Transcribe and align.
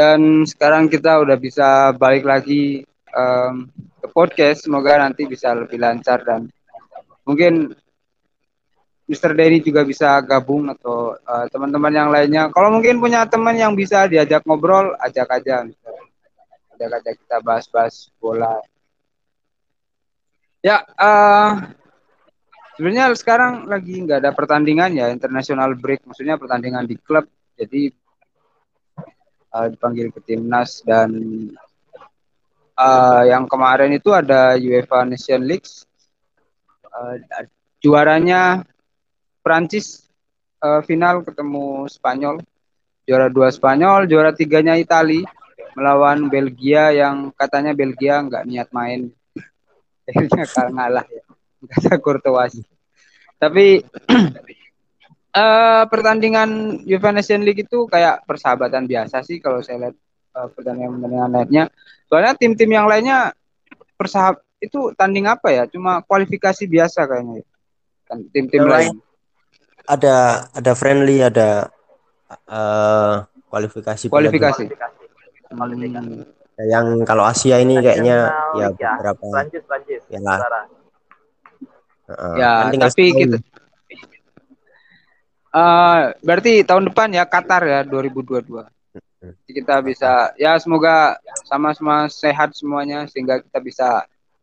Dan 0.00 0.48
sekarang 0.48 0.88
kita 0.88 1.20
udah 1.20 1.36
bisa 1.36 1.92
balik 1.92 2.24
lagi 2.24 2.80
um, 3.12 3.68
ke 4.00 4.08
podcast. 4.08 4.64
Semoga 4.64 4.96
nanti 4.96 5.28
bisa 5.28 5.52
lebih 5.52 5.76
lancar 5.76 6.24
dan 6.24 6.48
mungkin 7.28 7.76
Mr. 9.04 9.36
Denny 9.36 9.60
juga 9.60 9.84
bisa 9.84 10.16
gabung 10.24 10.72
atau 10.72 11.20
uh, 11.20 11.44
teman-teman 11.52 11.92
yang 11.92 12.08
lainnya. 12.08 12.48
Kalau 12.48 12.72
mungkin 12.72 12.96
punya 12.96 13.28
teman 13.28 13.60
yang 13.60 13.76
bisa 13.76 14.08
diajak 14.08 14.40
ngobrol, 14.48 14.96
ajak 15.04 15.28
aja. 15.36 15.68
Ajak 16.72 16.90
aja 16.96 17.10
kita 17.12 17.36
bahas-bahas 17.44 18.08
bola. 18.16 18.56
Ya, 20.64 20.80
uh, 20.96 21.60
sebenarnya 22.80 23.12
sekarang 23.20 23.68
lagi 23.68 24.00
nggak 24.00 24.24
ada 24.24 24.32
pertandingan 24.32 24.96
ya, 24.96 25.12
international 25.12 25.76
break. 25.76 26.08
Maksudnya 26.08 26.40
pertandingan 26.40 26.88
di 26.88 26.96
klub. 26.96 27.28
Jadi 27.60 27.92
uh, 29.54 29.66
dipanggil 29.70 30.10
ke 30.14 30.20
timnas 30.22 30.82
dan 30.86 31.10
uh, 32.78 33.22
yang 33.26 33.44
kemarin 33.50 33.92
itu 33.94 34.10
ada 34.14 34.56
UEFA 34.56 35.04
Nation 35.06 35.42
League. 35.44 35.68
Uh, 36.90 37.16
juaranya 37.78 38.66
Prancis 39.42 40.06
uh, 40.62 40.80
final 40.84 41.22
ketemu 41.26 41.86
Spanyol. 41.90 42.36
Juara 43.08 43.26
dua 43.26 43.50
Spanyol 43.50 44.06
juara 44.06 44.30
tiganya 44.30 44.78
Itali 44.78 45.26
melawan 45.74 46.30
Belgia 46.30 46.94
yang 46.94 47.34
katanya 47.34 47.74
Belgia 47.74 48.22
nggak 48.22 48.46
niat 48.46 48.68
main. 48.70 49.10
Akhirnya 50.06 50.46
kalah 50.46 51.06
ya. 51.06 51.22
Kata 51.60 51.98
Courtois. 52.00 52.54
Tapi 53.40 53.80
uh, 55.34 55.84
pertandingan 55.86 56.82
UEFA 56.86 57.10
Nation 57.14 57.42
League 57.42 57.66
itu 57.66 57.86
kayak 57.86 58.26
persahabatan 58.26 58.86
biasa 58.86 59.22
sih 59.22 59.38
kalau 59.38 59.62
saya 59.62 59.88
lihat 59.88 59.96
uh, 60.36 60.48
pertandingan-pertandingan 60.52 61.30
lainnya. 61.30 61.64
Soalnya 62.10 62.34
tim-tim 62.34 62.70
yang 62.70 62.90
lainnya 62.90 63.34
persahab 63.94 64.42
itu 64.60 64.92
tanding 64.98 65.30
apa 65.30 65.48
ya? 65.50 65.64
Cuma 65.70 66.02
kualifikasi 66.04 66.66
biasa 66.66 67.06
kayaknya 67.06 67.46
kan 68.10 68.18
tim-tim 68.34 68.66
lain. 68.66 68.98
ada 69.86 70.46
ada 70.50 70.72
friendly 70.74 71.22
ada 71.22 71.70
uh, 72.50 73.22
kualifikasi 73.46 74.10
kualifikasi. 74.10 74.66
Hmm. 75.50 76.26
yang 76.60 77.02
kalau 77.02 77.26
Asia 77.26 77.58
ini 77.58 77.78
kayaknya 77.82 78.30
ya 78.54 78.68
beberapa 78.70 79.24
Prancis 79.32 79.62
Prancis 79.66 80.02
ya 80.06 80.20
lah 80.22 80.38
uh, 82.06 82.36
ya 82.38 82.70
kan 82.70 82.86
tapi 82.86 83.10
kita 83.16 83.38
uh, 85.54 86.14
berarti 86.22 86.62
tahun 86.66 86.90
depan 86.90 87.14
ya 87.14 87.24
Qatar 87.26 87.62
ya 87.66 87.80
2022 87.86 88.50
hmm. 88.50 89.34
Jadi 89.46 89.52
kita 89.52 89.76
bisa 89.84 90.32
ya 90.40 90.56
semoga 90.56 91.20
sama-sama 91.44 92.08
sehat 92.08 92.56
semuanya 92.56 93.04
sehingga 93.10 93.42
kita 93.42 93.58
bisa 93.60 93.88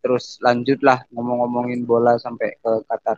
terus 0.01 0.39
lanjut 0.39 0.79
lah 0.85 1.03
ngomong-ngomongin 1.11 1.83
bola 1.83 2.15
sampai 2.21 2.55
ke 2.61 2.71
Qatar. 2.87 3.17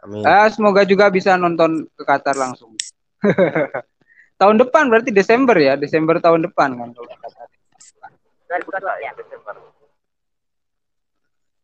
Amin. 0.00 0.24
Eh, 0.24 0.48
semoga 0.50 0.82
juga 0.88 1.12
bisa 1.12 1.36
nonton 1.36 1.84
ke 1.92 2.02
Qatar 2.02 2.34
langsung. 2.34 2.72
tahun 4.40 4.56
depan 4.56 4.88
berarti 4.88 5.12
Desember 5.12 5.52
ya, 5.60 5.76
Desember 5.76 6.16
tahun 6.18 6.48
depan 6.48 6.72
kan 6.72 6.88
kalau 6.96 7.06
Qatar. 7.06 7.46
Ya, 8.98 9.12
Desember. 9.14 9.54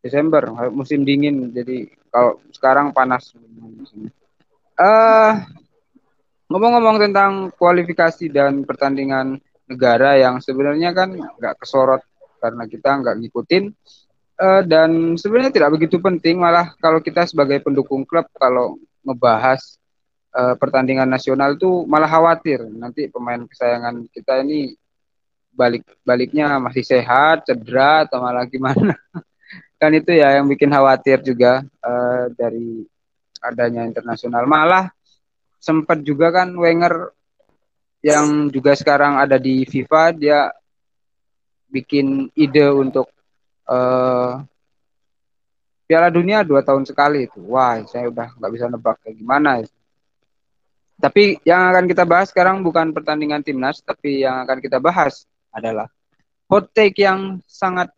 Desember, 0.04 0.42
musim 0.70 1.02
dingin. 1.02 1.50
Jadi 1.50 1.90
kalau 2.12 2.38
sekarang 2.52 2.92
panas. 2.92 3.32
Eh, 3.34 4.12
uh, 4.80 5.32
ngomong-ngomong 6.46 6.96
tentang 7.02 7.50
kualifikasi 7.58 8.30
dan 8.30 8.62
pertandingan 8.62 9.40
negara 9.66 10.14
yang 10.14 10.38
sebenarnya 10.38 10.94
kan 10.94 11.10
nggak 11.12 11.58
kesorot 11.58 12.02
karena 12.38 12.64
kita 12.70 12.90
nggak 13.02 13.16
ngikutin 13.18 13.64
uh, 14.38 14.62
dan 14.62 15.18
sebenarnya 15.18 15.52
tidak 15.52 15.74
begitu 15.74 15.98
penting. 15.98 16.38
Malah 16.38 16.76
kalau 16.78 17.02
kita 17.02 17.26
sebagai 17.26 17.58
pendukung 17.64 18.06
klub 18.06 18.28
kalau 18.36 18.78
ngebahas 19.02 19.80
uh, 20.36 20.54
pertandingan 20.54 21.08
nasional 21.08 21.56
itu 21.56 21.84
malah 21.88 22.08
khawatir. 22.08 22.62
Nanti 22.70 23.08
pemain 23.10 23.42
kesayangan 23.42 24.06
kita 24.12 24.46
ini 24.46 24.76
balik 25.56 25.88
baliknya 26.04 26.60
masih 26.60 26.84
sehat 26.84 27.48
cedera 27.48 28.04
atau 28.04 28.20
malah 28.22 28.44
gimana. 28.46 28.94
Kan 29.80 29.92
itu 29.92 30.08
ya 30.16 30.40
yang 30.40 30.48
bikin 30.48 30.72
khawatir 30.72 31.20
juga 31.20 31.64
uh, 31.84 32.32
dari 32.32 32.84
adanya 33.42 33.84
internasional 33.84 34.44
malah 34.48 34.92
sempat 35.60 36.00
juga 36.04 36.30
kan 36.30 36.54
Wenger 36.54 37.10
yang 38.04 38.52
juga 38.54 38.78
sekarang 38.78 39.18
ada 39.18 39.34
di 39.40 39.66
FIFA 39.66 40.02
dia 40.14 40.40
bikin 41.66 42.30
ide 42.38 42.70
untuk 42.70 43.10
uh, 43.66 44.46
Piala 45.86 46.10
Dunia 46.10 46.42
dua 46.42 46.66
tahun 46.66 46.82
sekali 46.82 47.30
itu. 47.30 47.38
Wah, 47.46 47.82
saya 47.86 48.10
udah 48.10 48.34
nggak 48.34 48.52
bisa 48.54 48.66
nebak 48.66 48.96
kayak 49.02 49.16
gimana. 49.18 49.62
Ya. 49.62 49.66
Tapi 50.98 51.38
yang 51.46 51.62
akan 51.70 51.84
kita 51.86 52.02
bahas 52.02 52.30
sekarang 52.30 52.62
bukan 52.62 52.90
pertandingan 52.90 53.42
timnas, 53.42 53.82
tapi 53.82 54.26
yang 54.26 54.42
akan 54.42 54.58
kita 54.58 54.82
bahas 54.82 55.26
adalah 55.54 55.86
hot 56.50 56.70
take 56.74 56.98
yang 57.02 57.38
sangat 57.46 57.90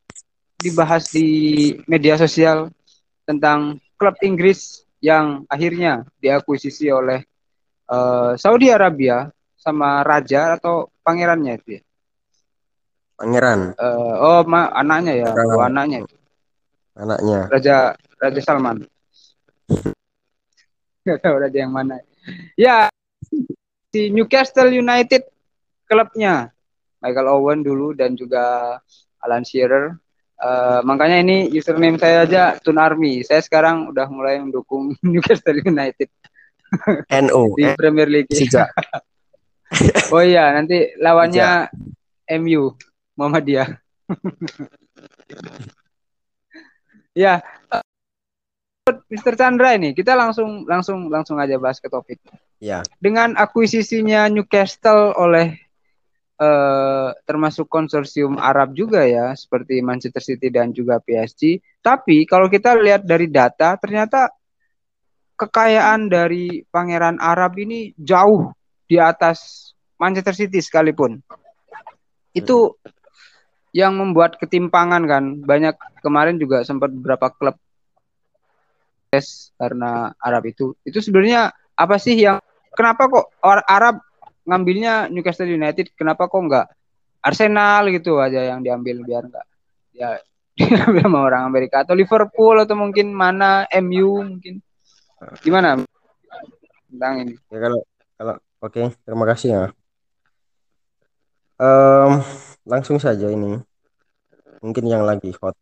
dibahas 0.58 1.08
di 1.12 1.76
media 1.86 2.18
sosial 2.18 2.68
tentang 3.24 3.78
klub 3.96 4.16
Inggris 4.24 4.87
yang 4.98 5.46
akhirnya 5.46 6.06
diakuisisi 6.18 6.90
oleh 6.90 7.22
uh, 7.90 8.34
Saudi 8.34 8.70
Arabia 8.70 9.30
sama 9.58 10.02
raja 10.06 10.58
atau 10.58 10.90
pangerannya 11.02 11.58
itu 11.58 11.70
ya. 11.78 11.82
Pangeran. 13.18 13.74
Uh, 13.74 14.14
oh, 14.22 14.40
ma 14.46 14.70
anaknya 14.70 15.26
ya, 15.26 15.30
oh, 15.34 15.58
anaknya. 15.58 16.06
Anaknya. 16.94 17.50
Raja 17.50 17.76
Raja 18.18 18.40
Salman. 18.42 18.86
Gak 21.02 21.18
tahu 21.24 21.36
raja 21.42 21.58
yang 21.58 21.74
mana. 21.74 21.98
Ya, 22.54 22.86
si 23.90 24.12
Newcastle 24.12 24.70
United 24.70 25.26
klubnya 25.88 26.52
Michael 27.00 27.30
Owen 27.32 27.64
dulu 27.64 27.94
dan 27.96 28.14
juga 28.14 28.76
Alan 29.22 29.42
Shearer. 29.42 29.98
Uh, 30.38 30.78
makanya 30.86 31.18
ini 31.18 31.50
username 31.50 31.98
saya 31.98 32.22
aja 32.22 32.42
Tun 32.62 32.78
Army. 32.78 33.26
Saya 33.26 33.42
sekarang 33.42 33.90
udah 33.90 34.06
mulai 34.06 34.38
mendukung 34.38 34.94
Newcastle 35.02 35.58
United. 35.58 36.06
NU 37.10 37.42
di 37.58 37.64
Premier 37.74 38.06
League. 38.06 38.30
Sejak. 38.30 38.70
oh 40.14 40.22
iya, 40.22 40.54
nanti 40.54 40.94
lawannya 41.02 41.66
Sejak. 41.66 42.38
MU. 42.38 42.76
Muhammadiyah. 43.18 43.74
ya, 47.18 47.42
uh, 47.74 47.82
Mr. 49.10 49.34
Chandra 49.34 49.74
ini 49.74 49.90
kita 49.90 50.14
langsung 50.14 50.62
langsung 50.70 51.10
langsung 51.10 51.36
aja 51.42 51.58
bahas 51.58 51.82
ke 51.82 51.90
topik. 51.90 52.22
Ya. 52.62 52.86
Dengan 53.02 53.34
akuisisinya 53.34 54.30
Newcastle 54.30 55.18
oleh 55.18 55.58
uh, 56.38 57.10
termasuk 57.26 57.66
konsorsium 57.66 58.38
Arab 58.38 58.72
juga 58.72 59.04
ya, 59.04 59.34
seperti 59.34 59.82
Manchester 59.82 60.22
City 60.22 60.48
dan 60.48 60.70
juga 60.70 61.02
PSG. 61.02 61.58
Tapi 61.82 62.24
kalau 62.24 62.46
kita 62.46 62.78
lihat 62.78 63.04
dari 63.04 63.26
data, 63.28 63.74
ternyata 63.76 64.30
kekayaan 65.38 66.10
dari 66.10 66.66
Pangeran 66.66 67.22
Arab 67.22 67.54
ini 67.62 67.94
jauh 67.94 68.50
di 68.88 68.98
atas 68.98 69.70
Manchester 69.98 70.34
City 70.34 70.58
sekalipun. 70.58 71.22
Itu 72.34 72.78
yang 73.76 73.94
membuat 74.00 74.40
ketimpangan 74.40 75.04
kan 75.04 75.24
banyak 75.44 75.76
kemarin 76.00 76.40
juga 76.40 76.64
sempat 76.64 76.88
beberapa 76.88 77.28
klub 77.36 77.56
tes 79.12 79.52
karena 79.56 80.12
Arab 80.20 80.48
itu 80.48 80.72
itu 80.84 81.00
sebenarnya 81.04 81.52
apa 81.76 81.96
sih 82.00 82.16
yang 82.16 82.40
kenapa 82.72 83.08
kok 83.08 83.26
Arab 83.44 84.00
ngambilnya 84.48 85.12
Newcastle 85.12 85.52
United. 85.52 85.92
Kenapa 85.92 86.26
kok 86.32 86.40
enggak 86.40 86.66
Arsenal 87.20 87.92
gitu 87.92 88.16
aja 88.16 88.40
yang 88.48 88.64
diambil 88.64 89.04
biar 89.04 89.28
enggak 89.28 89.46
ya 89.92 90.16
diambil 90.58 91.02
sama 91.06 91.18
orang 91.22 91.42
Amerika 91.46 91.84
atau 91.84 91.94
Liverpool 91.94 92.56
atau 92.58 92.74
mungkin 92.74 93.12
mana 93.14 93.68
MU 93.78 94.24
mungkin. 94.24 94.58
Gimana? 95.44 95.78
Tentang 96.88 97.14
ini. 97.22 97.34
Ya 97.52 97.58
kalau 97.62 97.80
kalau 98.16 98.34
oke 98.64 98.72
okay, 98.74 98.86
terima 99.04 99.24
kasih 99.28 99.48
ya. 99.52 99.64
Um, 101.58 102.22
langsung 102.66 102.98
saja 102.98 103.30
ini. 103.30 103.58
Mungkin 104.58 104.84
yang 104.90 105.06
lagi 105.06 105.30
hot 105.38 105.54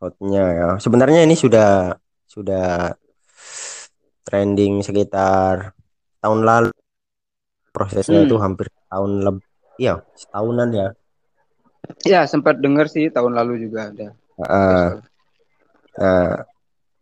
hotnya 0.00 0.44
ya. 0.52 0.68
Sebenarnya 0.80 1.24
ini 1.24 1.36
sudah 1.36 1.92
sudah 2.24 2.96
trending 4.24 4.80
sekitar 4.80 5.76
tahun 6.20 6.40
lalu 6.44 6.72
prosesnya 7.76 8.24
hmm. 8.24 8.32
itu 8.32 8.36
hampir 8.40 8.72
tahun 8.88 9.20
lebih 9.20 9.44
ya 9.76 10.00
setahunan 10.16 10.72
ya. 10.72 10.88
Ya 12.08 12.20
sempat 12.24 12.56
dengar 12.56 12.88
sih 12.88 13.12
tahun 13.12 13.36
lalu 13.36 13.68
juga 13.68 13.92
ada. 13.92 14.08
Uh, 14.40 14.88
nah 16.00 16.32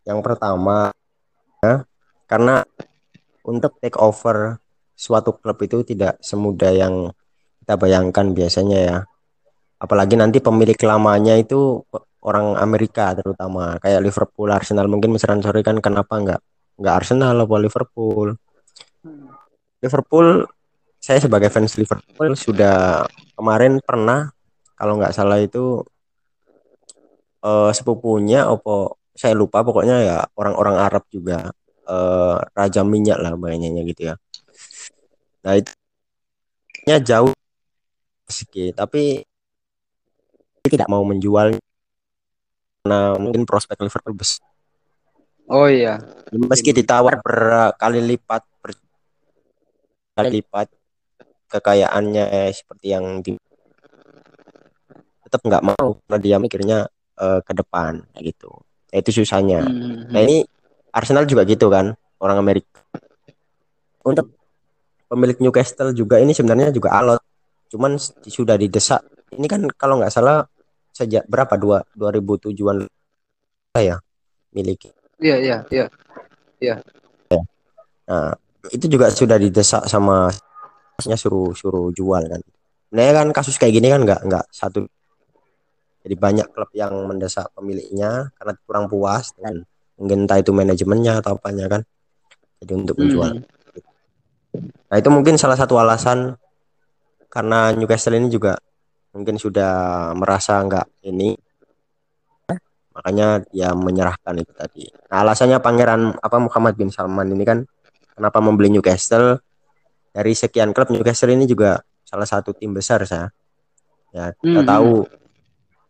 yang 0.03 0.19
pertama 0.21 0.91
ya, 1.62 1.87
karena 2.26 2.67
untuk 3.47 3.79
take 3.79 3.97
over 4.03 4.59
suatu 4.99 5.38
klub 5.38 5.59
itu 5.62 5.87
tidak 5.87 6.19
semudah 6.19 6.75
yang 6.75 6.94
kita 7.62 7.79
bayangkan 7.79 8.35
biasanya 8.35 8.79
ya. 8.82 8.99
Apalagi 9.79 10.19
nanti 10.19 10.43
pemilik 10.43 10.76
lamanya 10.82 11.38
itu 11.38 11.81
orang 12.25 12.56
Amerika 12.56 13.12
terutama 13.15 13.76
kayak 13.79 14.03
Liverpool 14.03 14.50
Arsenal. 14.50 14.91
Mungkin 14.91 15.15
misalkan 15.15 15.41
sore 15.44 15.62
kan 15.62 15.79
kenapa 15.79 16.19
nggak 16.19 16.41
nggak 16.81 16.94
Arsenal 16.94 17.41
atau 17.41 17.59
Liverpool? 17.61 18.29
Liverpool 19.85 20.49
saya 21.04 21.20
sebagai 21.20 21.52
fans 21.52 21.76
Liverpool 21.76 22.32
sudah 22.32 23.04
kemarin 23.36 23.76
pernah 23.84 24.32
kalau 24.72 24.96
nggak 24.96 25.12
salah 25.12 25.36
itu 25.36 25.84
uh, 27.44 27.68
sepupunya 27.76 28.48
opo 28.48 28.96
saya 29.12 29.36
lupa 29.36 29.60
pokoknya 29.60 30.00
ya 30.00 30.18
orang-orang 30.40 30.80
Arab 30.80 31.04
juga 31.12 31.52
uh, 31.84 32.40
raja 32.56 32.80
minyak 32.88 33.20
lah 33.20 33.36
banyaknya 33.36 33.84
gitu 33.84 34.08
ya. 34.08 34.14
Nah 35.44 35.60
itu 35.60 35.76
jauh 37.04 37.36
sedikit 38.24 38.80
tapi 38.88 39.20
tidak 40.64 40.88
mau 40.88 41.04
menjual 41.04 41.60
karena 42.80 43.00
mungkin 43.20 43.44
prospek 43.44 43.76
Liverpool 43.84 44.16
besar 44.16 44.48
oh 45.52 45.68
iya. 45.68 46.00
Meski 46.32 46.72
ditawar 46.72 47.20
berkali 47.20 48.00
lipat 48.00 48.40
berkali 48.64 50.40
lipat 50.40 50.72
kekayaannya 51.54 52.50
seperti 52.50 52.86
yang 52.90 53.22
di 53.22 53.38
tetap 55.22 55.40
nggak 55.46 55.64
mau 55.66 55.98
karena 56.06 56.18
dia 56.18 56.36
mikirnya 56.42 56.78
uh, 57.18 57.38
ke 57.42 57.52
depan 57.54 58.02
gitu. 58.18 58.50
Ya, 58.90 59.02
itu 59.02 59.22
susahnya. 59.22 59.66
Hmm. 59.66 60.10
nah 60.10 60.22
ini 60.22 60.46
Arsenal 60.94 61.26
juga 61.26 61.42
gitu 61.46 61.70
kan 61.70 61.94
orang 62.22 62.38
Amerika. 62.38 62.82
Untuk 64.06 64.34
pemilik 65.10 65.38
Newcastle 65.42 65.90
juga 65.94 66.22
ini 66.22 66.30
sebenarnya 66.34 66.70
juga 66.70 66.94
alot. 66.94 67.22
Cuman 67.70 67.98
sudah 68.26 68.54
didesak. 68.54 69.02
Ini 69.34 69.46
kan 69.50 69.66
kalau 69.74 69.98
nggak 69.98 70.14
salah 70.14 70.46
sejak 70.94 71.26
berapa? 71.26 71.58
Dua 71.58 71.82
2007an 71.98 72.86
ya 73.82 73.98
miliki. 74.54 74.94
Iya 75.18 75.36
iya 75.42 75.56
iya. 75.74 75.86
Iya. 76.62 76.74
Nah 78.06 78.30
itu 78.70 78.86
juga 78.86 79.10
sudah 79.10 79.34
didesak 79.34 79.90
sama 79.90 80.30
suruh 81.02 81.50
suruh 81.56 81.91
jual 81.91 82.23
kan 82.26 82.43
nah 82.94 83.11
kan 83.11 83.29
kasus 83.35 83.58
kayak 83.58 83.82
gini 83.82 83.91
kan 83.91 84.06
nggak 84.06 84.20
nggak 84.26 84.46
satu 84.55 84.87
jadi 86.05 86.20
banyak 86.20 86.46
klub 86.52 86.69
yang 86.76 86.93
mendesak 87.08 87.49
pemiliknya 87.56 88.29
karena 88.37 88.52
kurang 88.69 88.93
puas 88.93 89.32
dan 89.41 89.64
mungkin 89.96 90.29
entah 90.29 90.37
itu 90.37 90.52
manajemennya 90.52 91.25
atau 91.25 91.41
apanya 91.41 91.64
kan. 91.64 91.82
Jadi 92.61 92.73
untuk 92.76 93.00
menjual. 93.00 93.41
Hmm. 93.41 94.69
Nah 94.93 94.96
itu 95.00 95.08
mungkin 95.08 95.41
salah 95.41 95.56
satu 95.56 95.81
alasan 95.81 96.37
karena 97.32 97.73
Newcastle 97.73 98.20
ini 98.20 98.29
juga 98.29 98.61
mungkin 99.17 99.40
sudah 99.40 100.12
merasa 100.12 100.61
nggak 100.61 101.08
ini 101.08 101.35
makanya 102.94 103.43
dia 103.50 103.73
menyerahkan 103.73 104.38
itu 104.38 104.52
tadi. 104.55 104.85
Nah 105.08 105.25
alasannya 105.25 105.58
pangeran 105.58 106.14
apa 106.20 106.37
Muhammad 106.37 106.76
bin 106.76 106.93
Salman 106.93 107.32
ini 107.32 107.43
kan 107.49 107.64
kenapa 108.12 108.38
membeli 108.44 108.70
Newcastle 108.76 109.40
dari 110.14 110.32
sekian 110.32 110.70
klub 110.70 110.94
Newcastle 110.94 111.34
ini 111.34 111.50
juga 111.50 111.82
salah 112.06 112.25
satu 112.25 112.55
tim 112.55 112.70
besar 112.70 113.02
saya. 113.02 113.34
Ya 114.14 114.31
kita 114.38 114.62
hmm. 114.62 114.70
tahu 114.70 114.90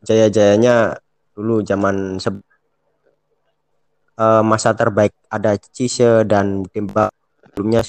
jaya-jayanya 0.01 0.97
dulu 1.37 1.61
zaman 1.61 2.17
uh, 4.17 4.41
masa 4.41 4.73
terbaik 4.73 5.13
ada 5.29 5.61
Cise 5.61 6.25
dan 6.25 6.65
Timba 6.73 7.13
sebelumnya 7.45 7.85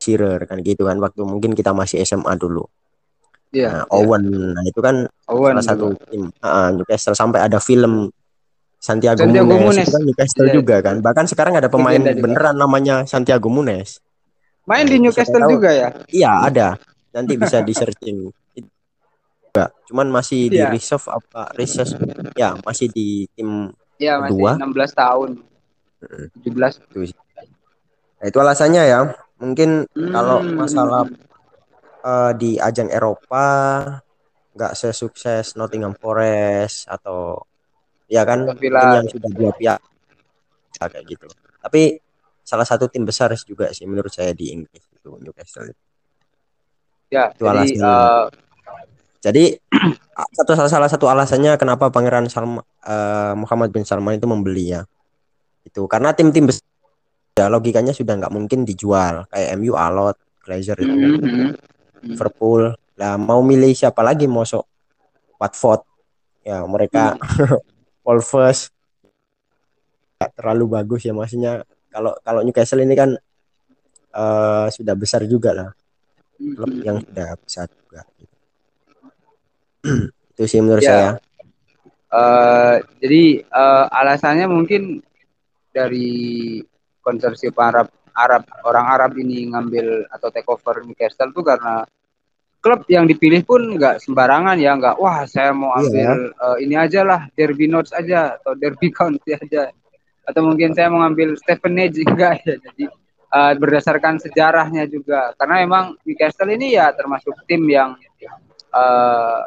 Shearer 0.00 0.40
kan 0.48 0.60
gitu 0.64 0.88
kan 0.88 0.96
waktu 1.00 1.20
mungkin 1.24 1.52
kita 1.52 1.76
masih 1.76 2.00
SMA 2.04 2.32
dulu. 2.40 2.64
Iya. 3.54 3.70
Nah, 3.70 3.84
Owen, 3.94 4.24
nah 4.52 4.64
itu 4.66 4.82
kan 4.82 5.06
Owen 5.30 5.54
salah 5.62 5.64
satu 5.64 5.94
tim 6.10 6.26
uh, 6.42 6.74
Newcastle 6.74 7.14
sampai 7.14 7.44
ada 7.46 7.62
film 7.62 8.10
Santiago, 8.82 9.24
Santiago 9.24 9.56
Munes, 9.56 9.64
Munes. 9.64 9.88
Kan 9.88 10.02
Newcastle 10.04 10.48
yeah. 10.50 10.54
juga 10.60 10.76
kan. 10.84 11.00
Bahkan 11.00 11.24
sekarang 11.30 11.56
ada 11.56 11.72
pemain 11.72 12.02
beneran 12.02 12.58
namanya 12.58 13.08
Santiago 13.08 13.48
Munes. 13.48 14.03
Main 14.64 14.88
di 14.88 14.96
Newcastle 14.96 15.44
juga 15.48 15.70
ya? 15.72 15.88
Iya, 16.08 16.32
ada. 16.48 16.68
Nanti 17.12 17.36
bisa 17.36 17.60
di 17.60 17.72
searching 17.76 18.32
cuman 19.86 20.10
masih 20.10 20.50
di 20.50 20.58
iya. 20.58 20.66
reserve 20.66 21.06
apa 21.06 21.54
reserve? 21.54 21.94
Ya 22.34 22.58
masih 22.66 22.90
di 22.90 23.30
tim 23.38 23.70
ya, 24.02 24.18
kedua. 24.26 24.58
masih 24.58 24.90
16 24.90 25.02
tahun. 25.02 25.30
17 26.42 26.84
itu 26.90 27.14
nah, 28.18 28.26
itu 28.26 28.38
alasannya 28.42 28.82
ya. 28.82 29.00
Mungkin 29.38 29.86
hmm. 29.86 30.10
kalau 30.10 30.38
masalah 30.42 31.06
uh, 32.02 32.32
di 32.34 32.58
ajang 32.58 32.90
Eropa 32.90 33.46
nggak 34.54 34.74
sesukses 34.74 35.54
Nottingham 35.54 35.94
Forest 35.94 36.86
atau 36.90 37.42
ya 38.06 38.22
kan 38.26 38.46
yang 38.60 39.08
sudah 39.08 39.30
dua 39.32 39.52
pihak 39.54 39.80
kayak 40.76 41.04
gitu. 41.06 41.26
Tapi 41.62 42.03
salah 42.44 42.68
satu 42.68 42.86
tim 42.92 43.08
besar 43.08 43.32
juga 43.48 43.72
sih 43.72 43.88
menurut 43.88 44.12
saya 44.12 44.36
di 44.36 44.52
Inggris 44.52 44.84
itu 44.92 45.10
Newcastle 45.18 45.72
ya 47.08 47.32
itu 47.32 47.42
jadi 47.42 47.72
uh, 47.80 48.28
jadi 49.24 49.56
satu 50.36 50.52
salah 50.68 50.88
satu 50.92 51.08
alasannya 51.08 51.56
kenapa 51.56 51.88
Pangeran 51.88 52.28
Salma, 52.28 52.60
uh, 52.60 53.32
Muhammad 53.32 53.72
bin 53.72 53.88
Salman 53.88 54.20
itu 54.20 54.28
membeli 54.28 54.76
ya. 54.76 54.84
Itu 55.64 55.88
karena 55.88 56.12
tim-tim 56.12 56.44
besar 56.44 56.68
ya 57.34 57.48
logikanya 57.50 57.96
sudah 57.96 58.14
nggak 58.20 58.30
mungkin 58.30 58.62
dijual 58.68 59.26
kayak 59.32 59.56
MU 59.58 59.74
alot, 59.74 60.14
Glazer 60.44 60.76
itu, 60.76 60.92
mm 60.92 61.18
-hmm. 61.24 61.48
Liverpool. 62.04 62.76
Lah 63.00 63.16
mau 63.16 63.40
milih 63.40 63.72
siapa 63.72 64.04
lagi 64.04 64.28
mau 64.28 64.44
sok 64.44 64.68
Watford. 65.40 65.80
Ya 66.44 66.60
mereka 66.68 67.16
mm. 67.16 67.64
Wolves 68.04 68.68
terlalu 70.36 70.64
bagus 70.68 71.00
ya 71.04 71.16
maksudnya 71.16 71.64
kalau 71.94 72.12
kalau 72.26 72.42
Newcastle 72.42 72.82
ini 72.82 72.98
kan 72.98 73.14
uh, 74.10 74.66
sudah 74.66 74.98
besar 74.98 75.22
juga 75.30 75.54
lah 75.54 75.70
klub 76.34 76.74
yang 76.82 76.98
sudah 76.98 77.38
besar 77.38 77.70
juga 77.70 78.02
itu 80.34 80.44
sih 80.50 80.58
menurut 80.58 80.82
ya. 80.82 80.90
saya 80.90 81.10
uh, 82.10 82.76
jadi 82.98 83.46
uh, 83.46 83.86
alasannya 83.94 84.50
mungkin 84.50 84.98
dari 85.70 86.58
konsorsium 86.98 87.54
Arab 87.54 87.86
Arab 88.14 88.42
orang 88.66 88.86
Arab 88.90 89.12
ini 89.14 89.54
ngambil 89.54 90.10
atau 90.10 90.34
take 90.34 90.50
over 90.50 90.82
Newcastle 90.82 91.30
tuh 91.30 91.46
karena 91.46 91.86
klub 92.64 92.82
yang 92.90 93.04
dipilih 93.04 93.44
pun 93.44 93.76
nggak 93.76 94.00
sembarangan 94.00 94.56
ya 94.56 94.72
nggak 94.74 94.96
wah 94.96 95.22
saya 95.28 95.54
mau 95.54 95.74
iya. 95.76 95.78
ambil 95.84 96.10
yeah. 96.32 96.42
uh, 96.42 96.56
ini 96.58 96.74
aja 96.74 97.00
lah 97.06 97.20
Derby 97.36 97.70
Notes 97.70 97.94
aja 97.94 98.40
atau 98.40 98.58
Derby 98.58 98.90
County 98.98 99.38
aja 99.38 99.70
atau 100.24 100.40
mungkin 100.44 100.72
saya 100.72 100.88
mau 100.88 101.04
ngambil 101.04 101.36
Stephen 101.36 101.76
Edge 101.76 102.00
enggak 102.04 102.40
ya 102.44 102.56
jadi 102.70 102.84
uh, 103.34 103.52
berdasarkan 103.58 104.22
sejarahnya 104.22 104.86
juga. 104.86 105.34
Karena 105.34 105.66
memang 105.66 105.84
Newcastle 106.06 106.50
ini 106.54 106.78
ya 106.78 106.94
termasuk 106.94 107.34
tim 107.50 107.66
yang 107.66 107.98
uh, 108.70 109.42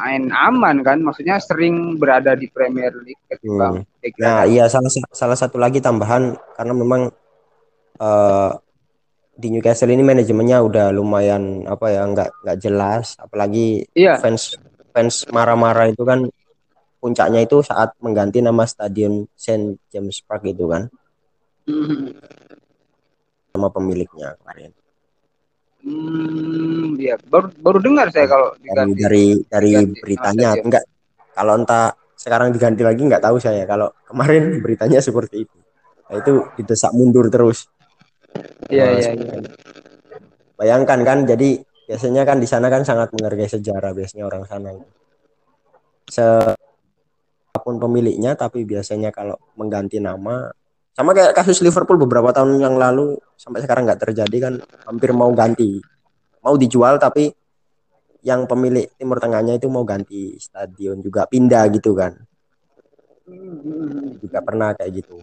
main 0.00 0.28
aman 0.34 0.82
kan. 0.82 0.98
Maksudnya 1.00 1.38
sering 1.38 1.96
berada 1.96 2.34
di 2.34 2.50
Premier 2.50 2.90
League 3.00 3.22
ketimbang 3.30 3.86
hmm. 3.86 4.16
nah 4.16 4.48
iya 4.48 4.64
salah 4.66 4.90
salah 5.14 5.38
satu 5.38 5.56
lagi 5.56 5.78
tambahan. 5.78 6.34
Karena 6.58 6.74
memang 6.74 7.08
uh, 8.02 8.50
di 9.40 9.48
Newcastle 9.48 9.88
ini 9.88 10.04
manajemennya 10.04 10.60
udah 10.60 10.86
lumayan 10.92 11.64
apa 11.64 11.86
ya 11.88 12.02
nggak 12.04 12.30
nggak 12.44 12.58
jelas. 12.60 13.16
Apalagi 13.16 13.86
iya. 13.96 14.18
fans 14.20 14.58
fans 14.90 15.24
marah-marah 15.30 15.88
itu 15.88 16.02
kan 16.02 16.26
puncaknya 17.00 17.40
itu 17.42 17.64
saat 17.64 17.96
mengganti 18.04 18.44
nama 18.44 18.68
stadion 18.68 19.24
Saint 19.34 19.80
James 19.88 20.20
Park 20.22 20.44
itu 20.46 20.68
kan 20.68 20.86
hmm. 21.66 22.12
sama 23.56 23.72
pemiliknya 23.72 24.36
kemarin 24.38 24.70
Hmm, 25.80 27.00
ya 27.00 27.16
baru 27.16 27.48
baru 27.56 27.78
dengar 27.80 28.12
saya 28.12 28.28
kalau 28.28 28.52
diganti. 28.60 29.00
Dari 29.00 29.26
dari 29.48 29.72
diganti, 29.72 30.00
beritanya 30.04 30.48
enggak 30.60 30.84
kalau 31.32 31.56
entah 31.56 31.96
sekarang 32.20 32.52
diganti 32.52 32.84
lagi 32.84 33.00
nggak 33.00 33.24
tahu 33.24 33.40
saya. 33.40 33.64
Kalau 33.64 33.88
kemarin 34.04 34.52
beritanya 34.64 35.00
seperti 35.00 35.48
itu. 35.48 35.56
Nah, 36.10 36.20
itu 36.20 36.32
didesak 36.60 36.92
mundur 36.92 37.32
terus. 37.32 37.64
Iya 38.68 38.86
iya 39.00 39.10
iya. 39.16 39.34
Bayangkan 40.60 41.00
kan 41.00 41.24
jadi 41.24 41.64
biasanya 41.88 42.28
kan 42.28 42.36
di 42.36 42.46
sana 42.46 42.68
kan 42.68 42.84
sangat 42.84 43.16
menghargai 43.16 43.48
sejarah 43.48 43.96
biasanya 43.96 44.28
orang 44.28 44.44
sana 44.44 44.76
itu. 44.76 44.88
Se 46.12 46.26
apa 47.50 47.58
pun 47.66 47.82
pemiliknya 47.82 48.38
tapi 48.38 48.62
biasanya 48.62 49.10
kalau 49.10 49.34
mengganti 49.58 49.98
nama 49.98 50.54
sama 50.94 51.10
kayak 51.10 51.34
kasus 51.34 51.58
Liverpool 51.66 51.98
beberapa 51.98 52.30
tahun 52.30 52.62
yang 52.62 52.78
lalu 52.78 53.18
sampai 53.34 53.66
sekarang 53.66 53.90
nggak 53.90 54.06
terjadi 54.06 54.36
kan 54.38 54.54
hampir 54.86 55.10
mau 55.10 55.34
ganti. 55.34 55.82
Mau 56.46 56.54
dijual 56.54 57.02
tapi 57.02 57.34
yang 58.22 58.46
pemilik 58.46 58.86
Timur 58.94 59.18
Tengahnya 59.18 59.56
itu 59.58 59.66
mau 59.66 59.82
ganti 59.82 60.36
stadion 60.38 61.02
juga 61.02 61.26
pindah 61.26 61.66
gitu 61.74 61.96
kan. 61.98 62.14
Juga 64.22 64.38
pernah 64.44 64.76
kayak 64.78 64.92
gitu. 65.02 65.18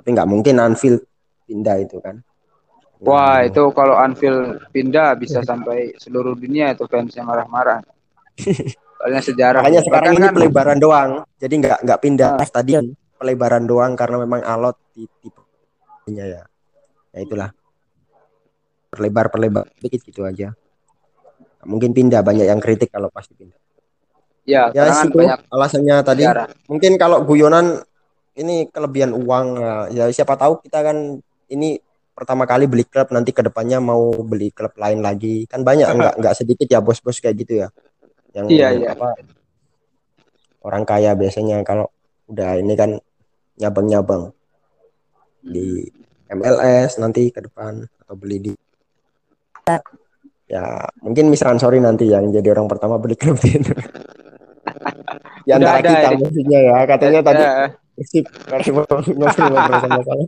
Tapi 0.00 0.08
nggak 0.10 0.28
mungkin 0.30 0.54
Anfield 0.58 1.06
pindah 1.46 1.84
itu 1.84 2.02
kan. 2.02 2.18
Wah, 3.00 3.44
itu 3.44 3.64
kalau 3.72 3.96
Anfield 3.96 4.60
pindah 4.72 5.16
bisa 5.16 5.40
sampai 5.40 5.96
seluruh 5.96 6.36
dunia 6.36 6.72
itu 6.72 6.84
fans 6.84 7.16
yang 7.16 7.28
marah-marah. 7.28 7.80
Soalnya 9.00 9.24
sejarah. 9.24 9.64
Makanya 9.64 9.80
sekarang 9.80 10.12
ini 10.12 10.28
kan, 10.28 10.34
pelebaran 10.36 10.76
doang. 10.76 11.10
Jadi 11.40 11.54
nggak 11.56 11.78
nggak 11.88 12.00
pindah 12.04 12.30
nah. 12.36 12.44
stadion, 12.44 12.84
pelebaran 13.16 13.64
doang 13.64 13.96
karena 13.96 14.16
memang 14.20 14.44
alot 14.44 14.76
di 14.92 15.08
tipenya 15.24 16.24
ya. 16.28 16.42
Ya 17.16 17.18
itulah. 17.24 17.48
Perlebar 18.92 19.32
perlebar 19.32 19.64
dikit 19.80 20.04
gitu 20.04 20.28
aja. 20.28 20.52
Mungkin 21.64 21.96
pindah 21.96 22.20
banyak 22.20 22.44
yang 22.44 22.60
kritik 22.60 22.92
kalau 22.92 23.08
pasti 23.08 23.32
pindah. 23.32 23.56
Ya, 24.44 24.68
ya 24.76 24.92
itu 24.92 25.16
banyak 25.16 25.48
alasannya 25.48 25.96
tadi. 26.04 26.28
Sejarah. 26.28 26.48
Mungkin 26.68 27.00
kalau 27.00 27.24
guyonan 27.24 27.80
ini 28.36 28.68
kelebihan 28.68 29.16
uang 29.16 29.46
ya 29.96 30.12
siapa 30.12 30.36
tahu 30.36 30.60
kita 30.60 30.84
kan 30.84 30.96
ini 31.48 31.80
pertama 32.12 32.44
kali 32.44 32.68
beli 32.68 32.84
klub 32.84 33.08
nanti 33.16 33.32
ke 33.32 33.40
depannya 33.40 33.80
mau 33.80 34.12
beli 34.20 34.52
klub 34.52 34.76
lain 34.76 35.00
lagi 35.00 35.48
kan 35.48 35.64
banyak 35.64 35.88
nggak 35.88 36.14
nggak 36.20 36.34
sedikit 36.36 36.68
ya 36.68 36.84
bos-bos 36.84 37.16
kayak 37.16 37.36
gitu 37.42 37.64
ya 37.64 37.68
yang 38.30 38.46
iya, 38.46 38.68
iya. 38.74 38.88
apa 38.94 39.18
orang 40.62 40.84
kaya 40.86 41.16
biasanya 41.18 41.64
kalau 41.66 41.88
udah 42.30 42.60
ini 42.60 42.74
kan 42.78 43.00
nyabang-nyabang. 43.58 44.32
Di 45.40 45.88
MLS 46.30 47.00
nanti 47.00 47.32
ke 47.32 47.40
depan 47.42 47.84
atau 48.04 48.14
beli 48.14 48.38
di 48.38 48.52
ya. 50.46 50.84
Mungkin 51.02 51.32
Miss 51.32 51.42
Ransori 51.42 51.80
nanti 51.82 52.06
yang 52.06 52.28
jadi 52.30 52.54
orang 52.54 52.68
pertama 52.70 53.00
beli 53.00 53.16
klub 53.16 53.40
di 53.40 53.56
ya 55.48 55.56
antara 55.56 55.80
kita 55.82 56.08
maksudnya 56.20 56.60
ya 56.60 56.76
katanya 56.86 57.20
tadi 57.24 57.44
Persib 58.00 58.24
ngobrol 58.72 59.80
sama 59.84 60.00
saya. 60.04 60.26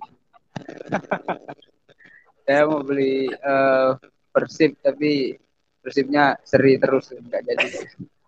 Saya 2.45 2.63
mau 2.69 2.85
beli 2.85 3.33
uh, 3.33 3.97
Persib 4.33 4.77
tapi 4.85 5.37
Persibnya 5.83 6.39
seri 6.47 6.79
terus 6.79 7.11
nggak 7.11 7.43
jadi. 7.43 7.67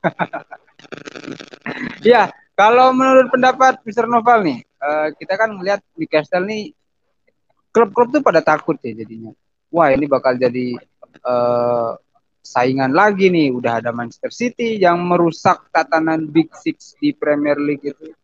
ya, 2.11 2.35
kalau 2.59 2.91
menurut 2.91 3.31
pendapat 3.31 3.79
Mr. 3.87 4.11
Noval 4.11 4.43
nih, 4.43 4.59
uh, 4.83 5.09
kita 5.15 5.39
kan 5.39 5.55
melihat 5.55 5.81
Newcastle 5.95 6.45
nih 6.45 6.75
klub-klub 7.75 8.09
tuh 8.15 8.23
pada 8.23 8.41
takut 8.43 8.79
ya 8.83 8.95
jadinya. 8.95 9.35
Wah, 9.75 9.91
ini 9.91 10.07
bakal 10.07 10.39
jadi 10.39 10.79
uh, 11.27 11.99
saingan 12.43 12.95
lagi 12.95 13.33
nih. 13.33 13.51
Udah 13.51 13.83
ada 13.83 13.91
Manchester 13.91 14.31
City 14.31 14.79
yang 14.79 15.03
merusak 15.03 15.67
tatanan 15.75 16.31
Big 16.31 16.55
Six 16.55 16.95
di 16.99 17.11
Premier 17.11 17.59
League 17.59 17.83
itu 17.83 18.15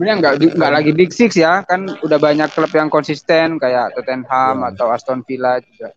sebenarnya 0.00 0.32
nggak 0.32 0.56
nggak 0.56 0.72
lagi 0.72 0.92
big 0.96 1.12
six 1.12 1.36
ya 1.36 1.60
kan 1.68 1.84
udah 1.84 2.16
banyak 2.16 2.48
klub 2.56 2.72
yang 2.72 2.88
konsisten 2.88 3.60
kayak 3.60 3.92
Tottenham 3.92 4.64
yeah. 4.64 4.72
atau 4.72 4.88
Aston 4.88 5.20
Villa 5.28 5.60
juga 5.60 5.92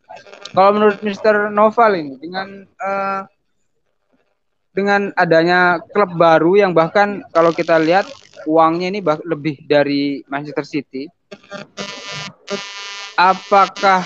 kalau 0.52 0.76
menurut 0.76 1.00
Mr. 1.00 1.48
Noval 1.48 1.96
ini 1.96 2.20
dengan 2.20 2.68
uh, 2.84 3.24
dengan 4.76 5.08
adanya 5.16 5.80
klub 5.88 6.20
baru 6.20 6.60
yang 6.60 6.76
bahkan 6.76 7.24
kalau 7.32 7.56
kita 7.56 7.80
lihat 7.80 8.04
uangnya 8.44 8.92
ini 8.92 9.00
lebih 9.24 9.64
dari 9.72 10.20
Manchester 10.28 10.68
City 10.68 11.08
apakah 13.16 14.04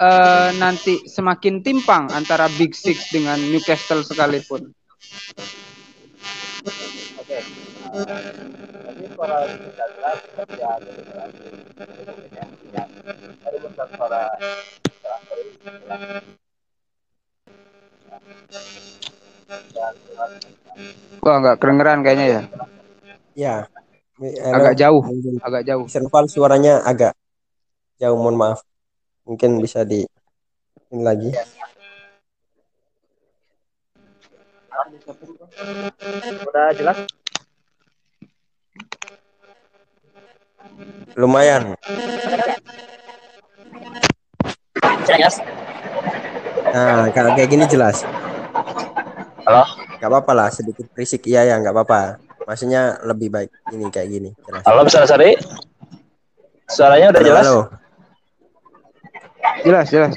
uh, 0.00 0.56
nanti 0.56 1.04
semakin 1.04 1.60
timpang 1.60 2.08
antara 2.16 2.48
Big 2.56 2.72
Six 2.72 3.12
dengan 3.12 3.36
Newcastle 3.36 4.00
sekalipun 4.08 4.72
Oke. 6.64 7.44
Okay 7.44 7.68
suara 7.88 8.87
tidak 9.26 9.88
jelas 9.98 10.18
ya 10.54 10.68
ada 13.42 13.58
bentar 13.58 13.86
suara 13.96 14.22
Kok 21.18 21.34
nggak 21.42 21.56
kedengeran 21.58 22.00
kayaknya 22.06 22.26
ya? 22.26 22.42
Ya. 23.34 23.56
Agak 24.54 24.78
jauh, 24.78 25.02
agak 25.42 25.62
jauh. 25.66 25.84
Senval 25.90 26.30
suaranya 26.30 26.80
agak 26.86 27.14
jauh, 27.98 28.14
mohon 28.14 28.38
maaf. 28.38 28.62
Mungkin 29.26 29.58
bisa 29.58 29.82
di 29.82 30.06
ini 30.94 31.02
lagi. 31.02 31.30
Udah 36.48 36.70
jelas? 36.72 37.17
Lumayan. 41.18 41.74
Jelas. 45.08 45.42
Nah, 46.68 47.08
kalau 47.10 47.32
kayak 47.34 47.48
gini 47.50 47.64
jelas. 47.66 48.04
Halo? 49.48 49.64
Gak 49.98 50.08
apa-apa 50.12 50.32
lah, 50.36 50.48
sedikit 50.52 50.86
berisik. 50.94 51.26
Iya 51.26 51.48
ya, 51.48 51.54
gak 51.58 51.74
apa-apa. 51.74 52.22
Maksudnya 52.46 53.02
lebih 53.02 53.28
baik 53.32 53.50
ini 53.74 53.90
kayak 53.90 54.08
gini. 54.08 54.30
Jelas. 54.46 54.62
Halo, 54.68 54.86
Besar 54.86 55.04
Sari. 55.08 55.34
Suaranya 56.68 57.10
udah 57.10 57.22
halo, 57.24 57.28
jelas? 57.28 57.44
Halo. 57.44 57.62
Jelas, 59.64 59.86
jelas. 59.90 60.14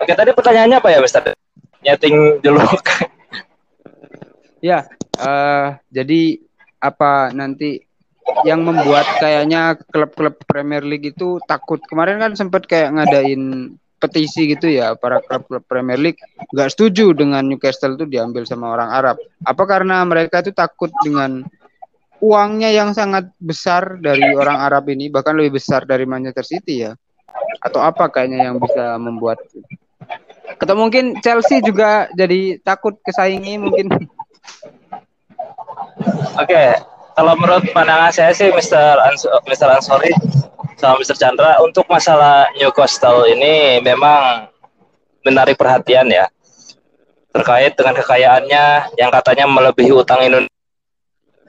Oke, 0.00 0.12
tadi 0.16 0.30
pertanyaannya 0.32 0.76
apa 0.80 0.88
ya, 0.88 0.98
Mister? 1.04 1.22
Nyeting 1.84 2.40
dulu. 2.40 2.64
ya, 4.60 4.88
uh, 5.20 5.76
jadi 5.92 6.40
apa 6.80 7.32
nanti 7.36 7.84
yang 8.44 8.64
membuat 8.64 9.06
kayaknya 9.20 9.76
klub-klub 9.92 10.36
Premier 10.48 10.84
League 10.84 11.12
itu 11.12 11.38
takut. 11.44 11.80
Kemarin 11.86 12.20
kan 12.20 12.32
sempat 12.34 12.64
kayak 12.64 12.96
ngadain 12.96 13.74
petisi 14.00 14.48
gitu 14.48 14.72
ya 14.72 14.96
para 14.96 15.20
klub-klub 15.20 15.62
Premier 15.68 16.00
League. 16.00 16.20
Nggak 16.50 16.72
setuju 16.72 17.12
dengan 17.12 17.44
Newcastle 17.44 18.00
itu 18.00 18.08
diambil 18.08 18.48
sama 18.48 18.72
orang 18.72 18.90
Arab. 18.90 19.16
Apa 19.44 19.62
karena 19.68 20.00
mereka 20.08 20.40
itu 20.40 20.56
takut 20.56 20.88
dengan 21.04 21.44
uangnya 22.20 22.72
yang 22.72 22.96
sangat 22.96 23.28
besar 23.40 24.00
dari 24.00 24.24
orang 24.36 24.60
Arab 24.60 24.88
ini 24.92 25.08
bahkan 25.12 25.36
lebih 25.36 25.60
besar 25.60 25.84
dari 25.84 26.08
Manchester 26.08 26.44
City 26.48 26.88
ya? 26.88 26.92
Atau 27.60 27.84
apa 27.84 28.08
kayaknya 28.08 28.50
yang 28.50 28.56
bisa 28.56 28.96
membuat? 28.96 29.40
Atau 30.56 30.74
mungkin 30.76 31.20
Chelsea 31.20 31.60
juga 31.60 32.08
jadi 32.16 32.56
takut 32.64 32.96
kesaingi 33.04 33.60
mungkin? 33.60 33.88
Oke. 36.40 36.64
Kalau 37.20 37.36
menurut 37.36 37.68
pandangan 37.76 38.08
saya 38.08 38.32
sih 38.32 38.48
Mr. 38.48 38.96
Ans 39.04 39.28
Mr. 39.44 39.68
Ansori 39.68 40.08
sama 40.80 40.96
Mr. 40.96 41.20
Chandra 41.20 41.60
untuk 41.60 41.84
masalah 41.84 42.48
Newcastle 42.56 43.28
ini 43.28 43.76
memang 43.84 44.48
menarik 45.20 45.60
perhatian 45.60 46.08
ya 46.08 46.32
terkait 47.28 47.76
dengan 47.76 48.00
kekayaannya 48.00 48.96
yang 48.96 49.12
katanya 49.12 49.44
melebihi 49.44 49.92
utang 49.92 50.24
Indonesia 50.24 50.48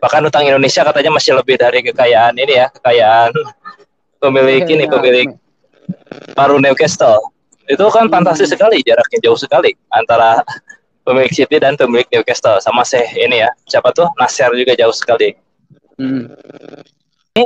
bahkan 0.04 0.20
utang 0.28 0.44
Indonesia 0.44 0.84
katanya 0.84 1.16
masih 1.16 1.40
lebih 1.40 1.56
dari 1.56 1.80
kekayaan 1.88 2.36
ini 2.36 2.60
ya 2.60 2.68
kekayaan 2.68 3.32
pemilik 4.20 4.68
ini 4.68 4.92
pemilik 4.92 5.32
baru 6.36 6.60
Newcastle 6.60 7.32
itu 7.72 7.86
kan 7.96 8.12
fantastis 8.12 8.52
sekali 8.52 8.84
jaraknya 8.84 9.24
jauh 9.24 9.40
sekali 9.40 9.72
antara 9.96 10.44
pemilik 11.08 11.32
City 11.32 11.64
dan 11.64 11.80
pemilik 11.80 12.12
Newcastle 12.12 12.60
sama 12.60 12.84
sih 12.84 13.08
ini 13.16 13.40
ya 13.40 13.48
siapa 13.72 13.96
tuh 13.96 14.12
Nasir 14.20 14.52
juga 14.52 14.76
jauh 14.76 14.92
sekali 14.92 15.32
hmm. 16.02 16.26
ini 17.38 17.46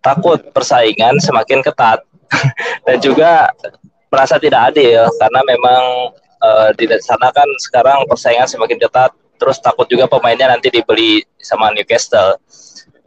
takut 0.00 0.40
persaingan 0.56 1.20
semakin 1.20 1.60
ketat 1.60 2.00
dan 2.88 2.96
juga 3.04 3.52
merasa 4.08 4.40
tidak 4.40 4.72
adil 4.72 5.04
karena 5.20 5.40
memang 5.44 5.82
uh, 6.40 6.68
di 6.76 6.88
sana 7.04 7.28
kan 7.32 7.48
sekarang 7.60 8.08
persaingan 8.08 8.48
semakin 8.48 8.80
ketat 8.80 9.12
terus 9.36 9.60
takut 9.60 9.84
juga 9.88 10.08
pemainnya 10.08 10.48
nanti 10.48 10.72
dibeli 10.72 11.20
sama 11.36 11.72
Newcastle 11.76 12.40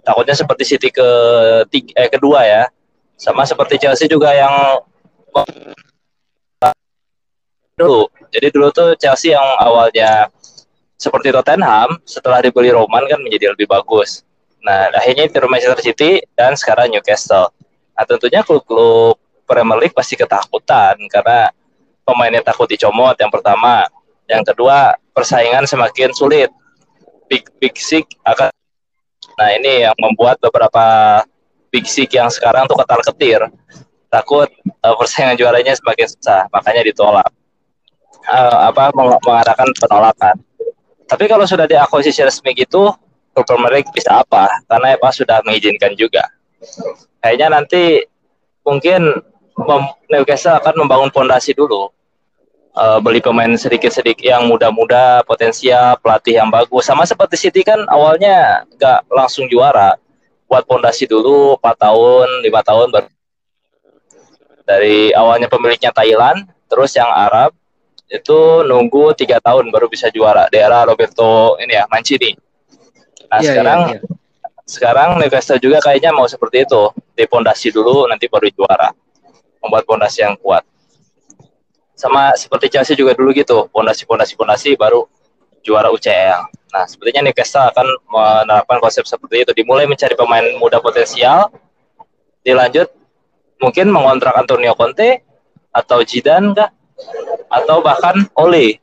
takutnya 0.06 0.38
seperti 0.38 0.63
City 0.63 0.89
ke 0.94 1.10
tiga, 1.74 1.92
eh, 1.98 2.10
kedua 2.13 2.46
ya 2.46 2.63
sama 3.18 3.48
seperti 3.48 3.82
Chelsea 3.82 4.06
juga 4.06 4.30
yang 4.36 4.80
dulu. 7.75 8.08
Jadi 8.32 8.48
dulu 8.56 8.68
tuh 8.72 8.96
Chelsea 8.96 9.36
yang 9.36 9.44
awalnya 9.60 10.32
seperti 10.96 11.32
Tottenham 11.36 12.00
setelah 12.08 12.39
dibeli 12.39 12.72
Roman 12.72 13.04
kan 13.08 13.20
menjadi 13.20 13.51
lebih 13.51 13.68
bagus. 13.68 14.24
Nah, 14.65 14.89
akhirnya 14.98 15.29
itu 15.29 15.38
Manchester 15.45 15.81
City 15.86 16.12
dan 16.34 16.57
sekarang 16.57 16.89
Newcastle. 16.89 17.53
Nah, 17.93 18.03
tentunya 18.10 18.41
klub-klub 18.41 19.22
Premier 19.45 19.77
League 19.77 19.93
pasti 19.93 20.17
ketakutan 20.17 20.98
karena 21.13 21.53
pemainnya 22.01 22.41
takut 22.41 22.65
dicomot 22.65 23.13
yang 23.15 23.29
pertama. 23.29 23.86
Yang 24.25 24.53
kedua, 24.53 24.98
persaingan 25.13 25.69
semakin 25.69 26.10
sulit. 26.17 26.50
Big 27.29 27.45
Big 27.62 27.77
Six 27.77 28.10
akan 28.25 28.50
Nah, 29.36 29.51
ini 29.51 29.84
yang 29.84 29.95
membuat 30.00 30.39
beberapa 30.39 31.19
Big 31.67 31.84
Six 31.91 32.07
yang 32.15 32.31
sekarang 32.31 32.72
tuh 32.72 32.79
ketar-ketir. 32.79 33.43
Takut 34.07 34.48
uh, 34.79 34.95
persaingan 34.95 35.36
juaranya 35.36 35.75
semakin 35.75 36.07
susah, 36.07 36.48
makanya 36.55 36.88
ditolak 36.88 37.27
uh, 38.29 38.57
apa 38.69 38.95
mengadakan 38.95 39.69
penolakan. 39.77 40.36
Tapi 41.05 41.25
kalau 41.29 41.45
sudah 41.45 41.69
diakuisisi 41.69 42.25
resmi 42.25 42.57
gitu, 42.57 42.89
League 43.36 43.92
bisa 43.92 44.24
apa? 44.24 44.48
Karena 44.65 44.96
EPA 44.96 45.10
sudah 45.12 45.38
mengizinkan 45.44 45.92
juga. 46.00 46.24
Kayaknya 47.20 47.48
nanti 47.60 47.84
mungkin 48.63 49.12
Newcastle 50.08 50.58
akan 50.60 50.86
membangun 50.86 51.12
fondasi 51.12 51.51
dulu. 51.51 51.92
Uh, 52.75 53.00
beli 53.00 53.24
pemain 53.24 53.56
sedikit-sedikit 53.56 54.20
yang 54.20 54.51
muda-muda, 54.51 55.24
potensial, 55.24 55.96
pelatih 56.04 56.44
yang 56.44 56.51
bagus. 56.51 56.84
Sama 56.84 57.08
seperti 57.08 57.39
City 57.39 57.63
kan 57.63 57.88
awalnya 57.88 58.68
nggak 58.75 59.08
langsung 59.08 59.48
juara. 59.48 59.96
Buat 60.46 60.68
fondasi 60.68 61.08
dulu 61.08 61.56
4 61.58 61.88
tahun, 61.88 62.27
lima 62.44 62.62
tahun 62.62 62.92
baru 62.92 63.08
dari 64.65 65.13
awalnya 65.13 65.48
pemiliknya 65.48 65.94
Thailand, 65.94 66.50
terus 66.68 66.98
yang 66.98 67.08
Arab 67.08 67.54
itu 68.10 68.65
nunggu 68.65 69.13
tiga 69.18 69.42
tahun 69.42 69.70
baru 69.70 69.89
bisa 69.89 70.10
juara. 70.13 70.50
Daerah 70.50 70.86
Roberto 70.86 71.58
ini 71.62 71.74
ya 71.74 71.86
Mancini. 71.89 72.45
Nah 73.36 73.44
yeah, 73.44 73.51
sekarang 73.51 73.80
yeah, 73.92 74.00
yeah. 74.00 74.15
sekarang 74.63 75.10
Newcastle 75.20 75.60
juga 75.60 75.84
kayaknya 75.84 76.15
mau 76.15 76.24
seperti 76.24 76.63
itu, 76.63 76.82
di 77.12 77.27
pondasi 77.27 77.70
dulu 77.75 78.08
nanti 78.08 78.32
baru 78.32 78.48
juara, 78.56 78.96
membuat 79.60 79.84
pondasi 79.84 80.24
yang 80.24 80.39
kuat. 80.39 80.63
Sama 81.96 82.32
seperti 82.36 82.72
Chelsea 82.72 82.96
juga 82.96 83.12
dulu 83.15 83.36
gitu, 83.36 83.68
pondasi-pondasi 83.72 84.36
pondasi 84.39 84.75
baru 84.80 85.08
juara 85.63 85.92
UCL. 85.92 86.51
Nah, 86.75 86.84
sepertinya 86.88 87.27
Newcastle 87.27 87.72
akan 87.72 87.88
menerapkan 88.08 88.80
konsep 88.84 89.08
seperti 89.08 89.48
itu, 89.48 89.51
dimulai 89.56 89.88
mencari 89.88 90.15
pemain 90.15 90.44
muda 90.60 90.80
potensial, 90.84 91.51
dilanjut 92.44 92.92
mungkin 93.63 93.92
mengontrak 93.92 94.36
Antonio 94.36 94.75
Conte 94.75 95.24
atau 95.72 96.04
Zidane 96.04 96.56
kah? 96.56 96.70
Atau 97.51 97.84
bahkan 97.84 98.27
Ole. 98.39 98.80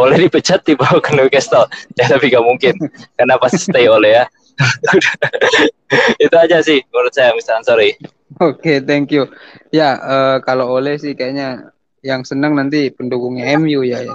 Ole 0.00 0.28
dipecat 0.28 0.64
dibawa 0.64 0.98
ke 1.00 1.12
Newcastle. 1.14 1.68
Ya 1.96 2.08
tapi 2.08 2.32
gak 2.32 2.44
mungkin. 2.44 2.74
Karena 3.16 3.36
pasti 3.38 3.70
stay 3.70 3.86
Ole 3.88 4.22
ya. 4.22 4.24
itu 6.24 6.36
aja 6.38 6.62
sih 6.62 6.78
menurut 6.94 7.12
saya 7.14 7.34
Mr. 7.34 7.58
Ansori. 7.58 7.98
Oke, 8.42 8.58
okay, 8.58 8.76
thank 8.82 9.14
you. 9.14 9.30
Ya, 9.70 9.94
uh, 9.98 10.36
kalau 10.42 10.74
Ole 10.74 10.98
sih 10.98 11.14
kayaknya 11.14 11.70
yang 12.02 12.26
senang 12.26 12.58
nanti 12.58 12.90
pendukungnya 12.90 13.54
MU 13.58 13.86
ya. 13.86 14.02
ya. 14.02 14.14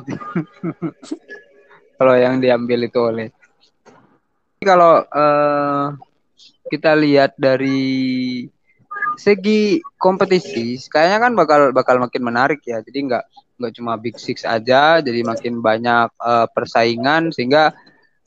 kalau 2.00 2.16
yang 2.16 2.44
diambil 2.44 2.84
itu 2.84 3.00
Ole. 3.00 3.26
Kalau 4.60 5.08
uh, 5.08 5.96
kita 6.68 6.94
lihat 7.00 7.40
dari 7.40 8.44
segi 9.20 9.84
kompetisi 10.00 10.80
kayaknya 10.88 11.18
kan 11.28 11.34
bakal 11.36 11.62
bakal 11.72 11.96
makin 12.00 12.24
menarik 12.24 12.60
ya. 12.68 12.84
Jadi 12.84 13.08
nggak 13.08 13.24
nggak 13.60 13.76
cuma 13.76 14.00
Big 14.00 14.16
Six 14.16 14.48
aja, 14.48 15.04
jadi 15.04 15.22
makin 15.28 15.60
banyak 15.60 16.10
uh, 16.16 16.48
persaingan 16.50 17.36
sehingga 17.36 17.76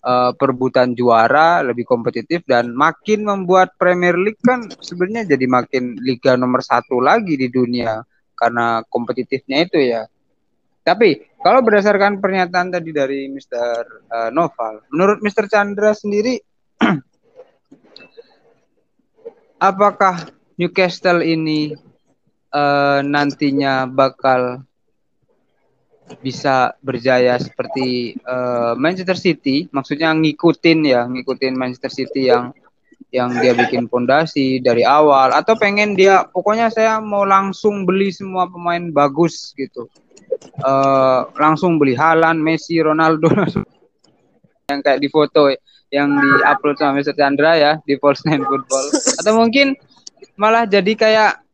uh, 0.04 0.30
perebutan 0.36 0.92
juara 0.92 1.64
lebih 1.64 1.88
kompetitif 1.88 2.44
dan 2.44 2.76
makin 2.76 3.24
membuat 3.24 3.74
Premier 3.80 4.14
League 4.14 4.38
kan 4.44 4.68
sebenarnya 4.68 5.34
jadi 5.34 5.46
makin 5.48 5.96
liga 6.04 6.36
nomor 6.36 6.60
satu 6.60 7.00
lagi 7.00 7.38
di 7.40 7.48
dunia 7.48 8.04
karena 8.36 8.82
kompetitifnya 8.90 9.64
itu 9.64 9.78
ya. 9.80 10.04
Tapi 10.82 11.38
kalau 11.38 11.62
berdasarkan 11.62 12.18
pernyataan 12.18 12.74
tadi 12.74 12.90
dari 12.90 13.30
Mr. 13.30 13.66
Uh, 14.10 14.18
eh, 14.26 14.30
Noval, 14.34 14.82
menurut 14.90 15.22
Mr. 15.22 15.46
Chandra 15.46 15.94
sendiri, 15.94 16.42
apakah 19.70 20.26
Newcastle 20.58 21.22
ini 21.22 21.70
uh, 22.50 22.98
nantinya 23.06 23.86
bakal 23.86 24.66
bisa 26.20 26.76
berjaya 26.84 27.38
seperti 27.40 28.18
uh, 28.26 28.76
Manchester 28.76 29.16
City, 29.16 29.70
maksudnya 29.72 30.12
ngikutin 30.12 30.78
ya, 30.84 31.08
ngikutin 31.08 31.54
Manchester 31.56 31.92
City 31.92 32.28
yang 32.28 32.52
yang 33.12 33.28
dia 33.44 33.52
bikin 33.52 33.92
pondasi 33.92 34.56
dari 34.64 34.88
awal 34.88 35.36
atau 35.36 35.52
pengen 35.52 35.92
dia 35.92 36.24
pokoknya 36.32 36.72
saya 36.72 36.96
mau 36.96 37.28
langsung 37.28 37.84
beli 37.84 38.08
semua 38.08 38.48
pemain 38.48 38.88
bagus 38.88 39.52
gitu. 39.52 39.88
Uh, 40.64 41.28
langsung 41.36 41.76
beli 41.76 41.92
Halan, 41.92 42.40
Messi, 42.40 42.80
Ronaldo 42.80 43.28
yang 44.72 44.80
kayak 44.80 45.00
di 45.04 45.12
foto 45.12 45.52
yang 45.92 46.08
di-upload 46.16 46.80
sama 46.80 46.96
Mr. 46.98 47.12
Chandra 47.12 47.52
ya 47.60 47.72
di 47.84 48.00
Pulse 48.00 48.24
Nine 48.24 48.48
Football 48.48 48.86
atau 49.20 49.32
mungkin 49.36 49.76
malah 50.40 50.64
jadi 50.64 50.92
kayak 50.96 51.44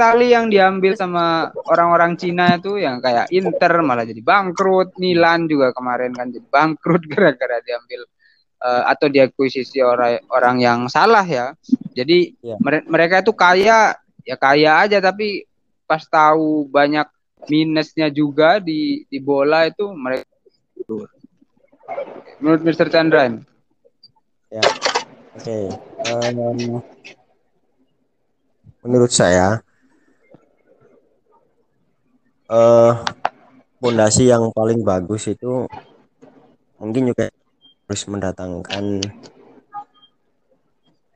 Itali 0.00 0.32
yang 0.32 0.48
diambil 0.48 0.96
sama 0.96 1.52
orang-orang 1.68 2.16
Cina 2.16 2.56
itu 2.56 2.80
yang 2.80 3.04
kayak 3.04 3.28
Inter 3.36 3.84
malah 3.84 4.08
jadi 4.08 4.24
bangkrut, 4.24 4.96
Milan 4.96 5.44
juga 5.44 5.76
kemarin 5.76 6.16
kan 6.16 6.32
jadi 6.32 6.40
bangkrut 6.48 7.04
gara-gara 7.12 7.60
diambil 7.60 8.08
uh, 8.64 8.88
atau 8.88 9.12
diakuisisi 9.12 9.84
orang 9.84 10.24
orang 10.32 10.56
yang 10.56 10.80
salah 10.88 11.20
ya. 11.28 11.52
Jadi 11.92 12.32
yeah. 12.40 12.56
mere 12.64 12.80
mereka 12.88 13.20
itu 13.20 13.36
kaya 13.36 13.92
ya 14.24 14.36
kaya 14.40 14.88
aja 14.88 15.04
tapi 15.04 15.44
pas 15.84 16.00
tahu 16.00 16.64
banyak 16.72 17.04
minusnya 17.52 18.08
juga 18.08 18.56
di 18.56 19.04
di 19.04 19.20
bola 19.20 19.68
itu 19.68 19.84
mereka 19.92 20.24
menurut 22.40 22.64
Mr. 22.64 22.88
Chandra 22.88 23.28
ya 24.48 24.64
oke 25.36 25.44
okay. 25.44 25.66
um, 26.08 26.80
menurut 28.80 29.12
saya 29.12 29.60
eh 32.50 32.92
pondasi 33.78 34.26
yang 34.28 34.50
paling 34.50 34.82
bagus 34.82 35.30
itu 35.30 35.64
mungkin 36.82 37.14
juga 37.14 37.30
harus 37.86 38.02
mendatangkan 38.10 38.84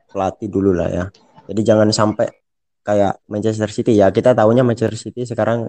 pelatih 0.09 0.47
dulu 0.47 0.71
lah 0.71 0.89
ya. 0.89 1.05
Jadi 1.45 1.61
jangan 1.61 1.91
sampai 1.91 2.31
kayak 2.85 3.19
Manchester 3.27 3.69
City 3.73 3.97
ya 3.97 4.13
kita 4.13 4.37
tahunya 4.37 4.61
Manchester 4.61 4.95
City 4.95 5.25
sekarang 5.25 5.67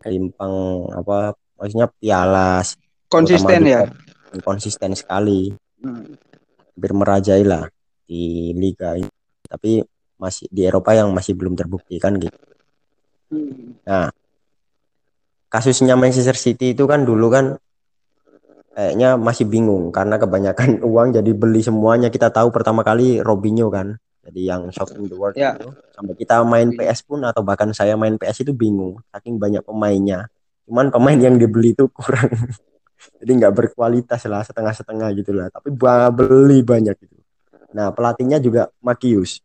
kelimpang 0.00 0.86
apa 0.96 1.36
maksudnya 1.60 1.90
piala 2.00 2.64
konsisten 3.10 3.66
ya 3.66 3.84
konsisten 4.40 4.94
sekali 4.96 5.52
hmm. 5.82 6.14
hampir 6.72 6.92
merajai 6.94 7.42
lah 7.44 7.66
di 8.06 8.54
liga 8.56 8.96
ini 8.96 9.10
tapi 9.44 9.82
masih 10.16 10.46
di 10.48 10.62
Eropa 10.64 10.94
yang 10.94 11.10
masih 11.10 11.34
belum 11.34 11.58
terbukti 11.58 11.98
kan 11.98 12.16
gitu 12.16 12.38
hmm. 13.34 13.84
nah 13.84 14.08
kasusnya 15.50 15.98
Manchester 15.98 16.38
City 16.38 16.72
itu 16.72 16.86
kan 16.86 17.02
dulu 17.02 17.26
kan 17.28 17.58
kayaknya 18.70 19.18
masih 19.18 19.50
bingung 19.50 19.90
karena 19.90 20.16
kebanyakan 20.16 20.78
uang 20.88 21.12
jadi 21.18 21.30
beli 21.34 21.60
semuanya. 21.60 22.08
Kita 22.08 22.30
tahu 22.30 22.54
pertama 22.54 22.86
kali 22.86 23.18
Robinho 23.20 23.68
kan 23.68 23.98
jadi 24.24 24.54
yang 24.54 24.70
shopping 24.70 25.10
the 25.10 25.16
world 25.18 25.34
ya. 25.34 25.58
itu 25.58 25.74
sampai 25.96 26.14
kita 26.14 26.46
main 26.46 26.70
PS 26.76 27.02
pun 27.02 27.24
atau 27.26 27.42
bahkan 27.42 27.74
saya 27.74 27.98
main 27.98 28.14
PS 28.14 28.46
itu 28.46 28.54
bingung 28.54 29.02
saking 29.10 29.36
banyak 29.36 29.66
pemainnya. 29.66 30.30
Cuman 30.70 30.94
pemain 30.94 31.18
yang 31.18 31.34
dibeli 31.34 31.74
itu 31.74 31.90
kurang. 31.90 32.30
Jadi 33.20 33.30
nggak 33.32 33.52
berkualitas 33.56 34.28
lah 34.28 34.44
setengah-setengah 34.44 35.08
gitu 35.18 35.32
lah. 35.34 35.50
Tapi 35.50 35.72
beli 36.14 36.62
banyak 36.62 36.94
gitu. 37.00 37.16
Nah 37.74 37.90
pelatihnya 37.90 38.38
juga 38.38 38.70
Makius 38.84 39.42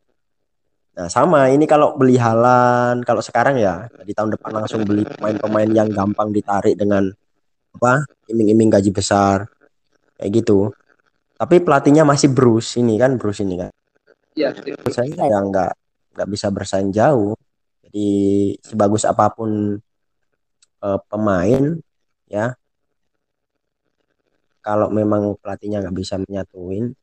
Nah, 0.96 1.12
sama 1.12 1.52
ini 1.52 1.68
kalau 1.68 2.00
beli 2.00 2.16
halan, 2.16 3.04
kalau 3.04 3.20
sekarang 3.20 3.60
ya 3.60 3.92
di 4.08 4.16
tahun 4.16 4.32
depan 4.40 4.64
langsung 4.64 4.88
beli 4.88 5.04
pemain-pemain 5.04 5.68
yang 5.68 5.92
gampang 5.92 6.32
ditarik 6.32 6.80
dengan 6.80 7.12
apa? 7.76 8.08
iming-iming 8.32 8.72
gaji 8.72 8.90
besar. 8.96 9.52
Kayak 10.16 10.32
gitu. 10.42 10.72
Tapi 11.36 11.60
pelatihnya 11.60 12.08
masih 12.08 12.32
Bruce 12.32 12.80
ini 12.80 12.96
kan, 12.96 13.20
Bruce 13.20 13.44
ini 13.44 13.60
kan. 13.60 13.72
Iya, 14.36 14.56
saya 14.88 15.12
ya 15.12 15.40
nggak 15.44 15.72
nggak 16.16 16.30
bisa 16.32 16.48
bersaing 16.48 16.96
jauh. 16.96 17.36
Jadi 17.84 18.08
sebagus 18.64 19.04
apa 19.04 19.28
pun 19.36 19.76
uh, 20.80 21.00
pemain 21.12 21.76
ya 22.32 22.56
kalau 24.66 24.90
memang 24.90 25.38
pelatihnya 25.38 25.86
nggak 25.86 25.96
bisa 25.96 26.18
menyatuin 26.18 26.98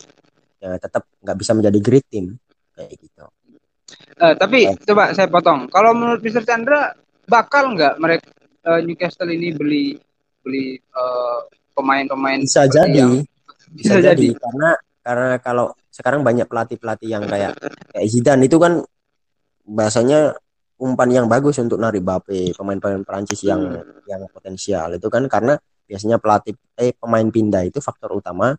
ya 0.58 0.74
tetap 0.78 1.06
nggak 1.22 1.38
bisa 1.38 1.52
menjadi 1.54 1.78
great 1.78 2.06
team 2.10 2.40
kayak 2.74 2.98
gitu. 2.98 3.24
Uh, 4.18 4.34
tapi 4.36 4.68
uh. 4.68 4.76
coba 4.84 5.12
saya 5.16 5.28
potong. 5.28 5.68
Kalau 5.72 5.96
menurut 5.96 6.20
Mr. 6.20 6.44
Chandra 6.44 6.92
bakal 7.28 7.72
nggak 7.72 7.96
mereka 8.02 8.28
uh, 8.68 8.80
Newcastle 8.82 9.30
ini 9.30 9.54
beli 9.54 9.96
beli 10.42 10.76
pemain-pemain 11.72 12.42
uh, 12.42 12.44
bisa 12.44 12.66
jadi 12.66 12.98
yang, 13.06 13.22
bisa, 13.72 13.96
bisa 13.96 14.12
jadi. 14.12 14.18
jadi 14.18 14.28
karena 14.36 14.70
karena 15.02 15.28
kalau 15.38 15.66
sekarang 15.92 16.26
banyak 16.26 16.50
pelatih-pelatih 16.50 17.08
yang 17.08 17.24
kayak 17.30 17.54
kayak 17.94 18.06
Zidane 18.10 18.50
itu 18.50 18.58
kan 18.58 18.82
bahasanya 19.62 20.34
umpan 20.82 21.10
yang 21.14 21.26
bagus 21.30 21.62
untuk 21.62 21.78
narik 21.78 22.02
Bape 22.02 22.50
pemain-pemain 22.58 23.06
Prancis 23.06 23.46
yang 23.46 23.62
hmm. 23.62 24.02
yang 24.10 24.26
potensial 24.34 24.90
itu 24.98 25.06
kan 25.06 25.30
karena 25.30 25.54
biasanya 25.86 26.18
pelatih 26.18 26.58
eh 26.74 26.90
pemain 26.96 27.26
pindah 27.28 27.62
itu 27.62 27.78
faktor 27.78 28.18
utama 28.18 28.56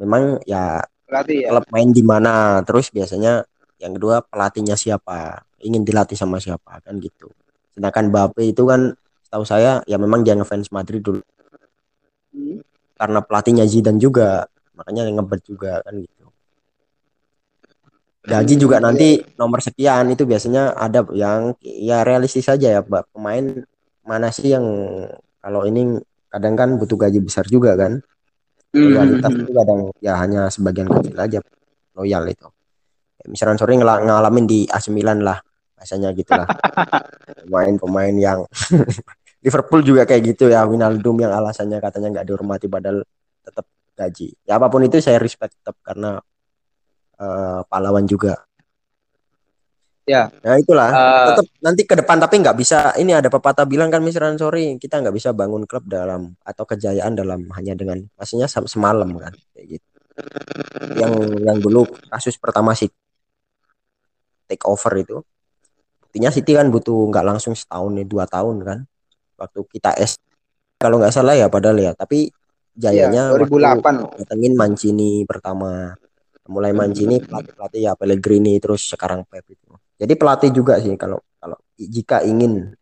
memang 0.00 0.42
ya 0.48 0.82
pelatih 1.06 1.46
ya. 1.46 1.48
klub 1.54 1.66
main 1.70 1.88
di 1.94 2.02
mana 2.02 2.64
terus 2.66 2.90
biasanya 2.90 3.46
yang 3.82 3.98
kedua 3.98 4.22
pelatihnya 4.22 4.78
siapa? 4.78 5.42
Ingin 5.58 5.82
dilatih 5.82 6.14
sama 6.14 6.38
siapa? 6.38 6.78
Kan 6.86 7.02
gitu. 7.02 7.26
Sedangkan 7.74 8.14
Bape 8.14 8.46
itu 8.46 8.62
kan 8.62 8.94
tahu 9.26 9.42
saya 9.42 9.82
ya 9.90 9.98
memang 9.98 10.22
dia 10.22 10.38
ngefans 10.38 10.70
Madrid 10.70 11.02
dulu. 11.02 11.20
Hmm. 12.32 12.64
karena 12.96 13.18
pelatihnya 13.18 13.66
Zidane 13.66 13.98
juga. 13.98 14.46
Makanya 14.78 15.10
ngebet 15.10 15.42
juga 15.42 15.82
kan 15.82 15.98
gitu. 15.98 16.26
Gaji 18.22 18.54
juga 18.54 18.78
nanti 18.78 19.18
nomor 19.34 19.58
sekian. 19.58 20.06
Itu 20.14 20.22
biasanya 20.24 20.78
ada 20.78 21.02
yang 21.10 21.58
ya 21.60 22.06
realistis 22.06 22.46
saja 22.46 22.78
ya 22.78 22.80
Pak 22.80 23.10
pemain 23.10 23.66
mana 24.06 24.30
sih 24.30 24.54
yang 24.54 24.64
kalau 25.42 25.66
ini 25.66 25.98
kadang 26.30 26.54
kan 26.54 26.78
butuh 26.78 26.94
gaji 26.94 27.18
besar 27.18 27.44
juga 27.50 27.74
kan? 27.74 27.98
Loyalitas 28.72 29.32
Hmm. 29.34 29.42
itu 29.44 29.52
kadang 29.52 29.80
ya 30.00 30.12
hanya 30.16 30.48
sebagian 30.48 30.88
kecil 30.88 31.18
aja 31.18 31.38
loyal 31.92 32.24
itu 32.24 32.48
misalnya 33.30 33.58
sore 33.58 33.78
ngel- 33.78 34.04
ngalamin 34.06 34.44
di 34.46 34.66
AC 34.66 34.90
Milan 34.90 35.22
lah 35.22 35.38
bahasanya 35.78 36.14
gitulah 36.14 36.46
pemain-pemain 37.46 38.14
yang 38.14 38.40
Liverpool 39.42 39.82
juga 39.82 40.06
kayak 40.06 40.22
gitu 40.34 40.46
ya 40.46 40.62
Winaldum 40.62 41.18
yang 41.18 41.34
alasannya 41.34 41.82
katanya 41.82 42.14
nggak 42.14 42.26
dihormati 42.30 42.70
padahal 42.70 43.02
tetap 43.42 43.66
gaji. 43.98 44.32
Ya 44.46 44.56
apa 44.56 44.70
pun 44.70 44.86
itu 44.86 45.02
saya 45.02 45.18
respect 45.18 45.58
tetap 45.58 45.74
karena 45.82 46.22
eh, 47.18 47.60
pahlawan 47.66 48.06
juga. 48.06 48.38
Ya. 50.02 50.26
nah 50.42 50.58
itulah. 50.58 50.90
Eh, 50.90 51.26
tetap 51.30 51.46
nanti 51.62 51.82
ke 51.86 51.94
depan 51.94 52.18
tapi 52.22 52.38
nggak 52.38 52.54
bisa. 52.58 52.94
Ini 52.94 53.18
ada 53.18 53.30
pepatah 53.30 53.66
bilang 53.66 53.90
kan 53.90 54.02
misalnya 54.02 54.38
sorry 54.38 54.78
kita 54.78 55.02
nggak 55.02 55.14
bisa 55.14 55.34
bangun 55.34 55.66
klub 55.66 55.86
dalam 55.90 56.38
atau 56.42 56.62
kejayaan 56.62 57.18
dalam 57.18 57.46
hanya 57.58 57.74
dengan 57.74 58.02
maksudnya 58.18 58.46
sem- 58.46 58.70
semalam 58.70 59.10
kan 59.18 59.34
kayak 59.54 59.78
gitu. 59.78 59.88
Yang 60.98 61.14
yang 61.42 61.58
dulu 61.58 61.86
kasus 62.10 62.38
pertama 62.38 62.78
sih 62.78 62.90
take 64.52 64.68
over 64.68 64.92
itu. 65.00 65.16
Buktinya 66.04 66.28
City 66.28 66.52
kan 66.52 66.68
butuh 66.68 67.08
nggak 67.08 67.24
langsung 67.24 67.56
setahun 67.56 67.88
nih 67.96 68.04
dua 68.04 68.28
tahun 68.28 68.60
kan. 68.60 68.78
Waktu 69.40 69.64
kita 69.72 69.96
S 69.96 70.20
kalau 70.76 71.00
nggak 71.00 71.16
salah 71.16 71.32
ya 71.32 71.48
padahal 71.48 71.80
ya. 71.80 71.96
Tapi 71.96 72.28
jayanya 72.76 73.32
waktu 73.32 73.48
2008. 73.48 74.20
datengin 74.20 74.52
Mancini 74.52 75.24
pertama. 75.24 75.96
Mulai 76.52 76.76
Mancini 76.76 77.22
pelatih 77.22 77.54
pelatih 77.54 77.80
ya 77.80 77.92
Pellegrini 77.96 78.60
terus 78.60 78.92
sekarang 78.92 79.24
Pep 79.24 79.46
itu. 79.48 79.72
Jadi 79.96 80.12
pelatih 80.18 80.50
juga 80.52 80.76
sih 80.82 80.92
kalau 81.00 81.16
kalau 81.40 81.56
jika 81.80 82.20
ingin. 82.20 82.76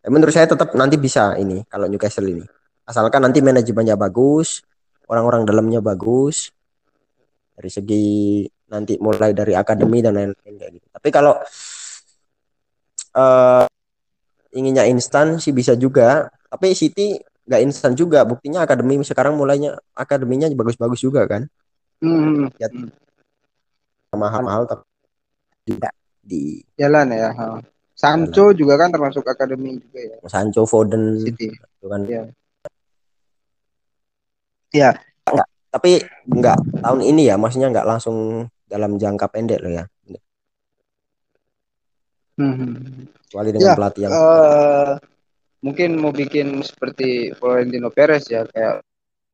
Ya 0.00 0.08
menurut 0.08 0.32
saya 0.32 0.48
tetap 0.48 0.72
nanti 0.72 0.96
bisa 0.96 1.36
ini 1.36 1.60
kalau 1.68 1.84
Newcastle 1.84 2.24
ini. 2.24 2.46
Asalkan 2.88 3.20
nanti 3.20 3.44
manajemennya 3.44 4.00
bagus 4.00 4.64
orang-orang 5.10 5.42
dalamnya 5.42 5.82
bagus. 5.82 6.54
Dari 7.58 7.68
segi 7.68 8.06
nanti 8.70 8.94
mulai 8.96 9.34
dari 9.34 9.52
akademi 9.52 9.98
dan 9.98 10.14
lain-lain 10.14 10.54
kayak 10.56 10.72
gitu 10.78 10.86
tapi 10.88 11.08
kalau 11.10 11.34
eh 13.10 13.66
inginnya 14.50 14.86
instan 14.86 15.38
sih 15.38 15.50
bisa 15.50 15.74
juga 15.74 16.30
tapi 16.46 16.74
City 16.74 17.18
nggak 17.46 17.60
instan 17.66 17.94
juga 17.94 18.22
buktinya 18.22 18.62
akademi 18.62 19.02
sekarang 19.02 19.34
mulainya 19.34 19.74
akademinya 19.92 20.46
bagus-bagus 20.54 21.02
juga 21.02 21.26
kan 21.26 21.46
Hmm. 22.00 22.48
Ya. 22.56 22.72
mahal-mahal 24.16 24.64
tapi 24.64 24.88
tidak 25.68 25.92
di 26.24 26.64
Jalan 26.74 27.12
ya. 27.12 27.28
ha. 27.30 27.60
Sancho 27.92 28.56
juga 28.56 28.80
kan 28.80 28.88
termasuk 28.88 29.20
akademi 29.28 29.76
juga 29.76 30.00
ya. 30.00 30.16
Sancho 30.24 30.64
Foden 30.64 31.20
City. 31.20 31.52
gitu 31.52 31.86
kan 31.86 32.00
Iya. 32.08 32.22
Iya. 34.72 34.90
tapi 35.70 36.02
nggak 36.26 36.82
tahun 36.82 37.00
ini 37.04 37.30
ya 37.30 37.36
maksudnya 37.36 37.70
nggak 37.70 37.86
langsung 37.86 38.48
dalam 38.70 38.94
jangka 38.94 39.26
pendek 39.26 39.58
loh 39.60 39.74
ya 39.74 39.84
Hmm. 42.40 43.04
kecuali 43.28 43.50
dengan 43.52 43.68
Ya, 43.68 43.76
pelatih 43.76 44.02
yang 44.08 44.12
Eh, 44.16 44.92
mungkin 45.60 45.90
mau 46.00 46.08
bikin 46.08 46.64
seperti 46.64 47.36
Florentino 47.36 47.92
Perez 47.92 48.24
ya 48.32 48.48
kayak 48.48 48.80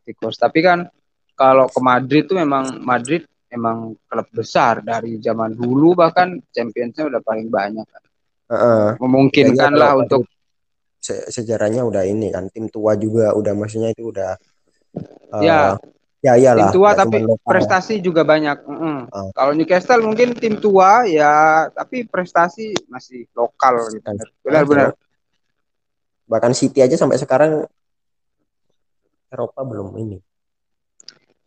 Tikus. 0.02 0.42
Tapi 0.42 0.58
kan 0.58 0.90
kalau 1.38 1.70
ke 1.70 1.78
Madrid 1.78 2.26
tuh 2.26 2.42
memang 2.42 2.82
Madrid 2.82 3.22
emang 3.46 3.94
klub 4.10 4.26
besar 4.34 4.82
dari 4.82 5.22
zaman 5.22 5.54
dulu 5.54 5.94
bahkan 5.94 6.34
Championsnya 6.50 7.06
udah 7.06 7.20
paling 7.22 7.46
banyak. 7.46 7.86
Heeh. 8.50 8.98
Memungkinkan 8.98 9.54
Bedanya 9.54 9.78
lah 9.78 9.90
kalau 9.94 10.02
untuk 10.02 10.22
se- 10.98 11.26
sejarahnya 11.30 11.86
udah 11.86 12.02
ini 12.02 12.34
kan 12.34 12.50
tim 12.50 12.66
tua 12.66 12.98
juga 12.98 13.38
udah 13.38 13.54
maksudnya 13.54 13.94
itu 13.94 14.10
udah 14.10 14.34
eh, 15.30 15.42
Ya. 15.46 15.78
Ya 16.26 16.34
iyalah 16.34 16.74
tim 16.74 16.82
tua 16.82 16.90
nggak 16.90 17.00
tapi 17.06 17.18
prestasi 17.46 17.94
juga 18.02 18.26
banyak. 18.26 18.58
Mm-mm. 18.66 18.98
Ah. 19.14 19.30
Kalau 19.30 19.52
Newcastle 19.54 20.02
mungkin 20.02 20.34
tim 20.34 20.58
tua 20.58 21.06
ya 21.06 21.66
tapi 21.70 22.02
prestasi 22.02 22.74
masih 22.90 23.30
lokal 23.38 23.86
gitu. 23.94 24.10
Benar-benar. 24.42 24.98
bahkan 26.26 26.50
City 26.50 26.82
aja 26.82 26.98
sampai 26.98 27.22
sekarang 27.22 27.70
Eropa 29.30 29.62
belum 29.62 29.94
ini 29.94 30.18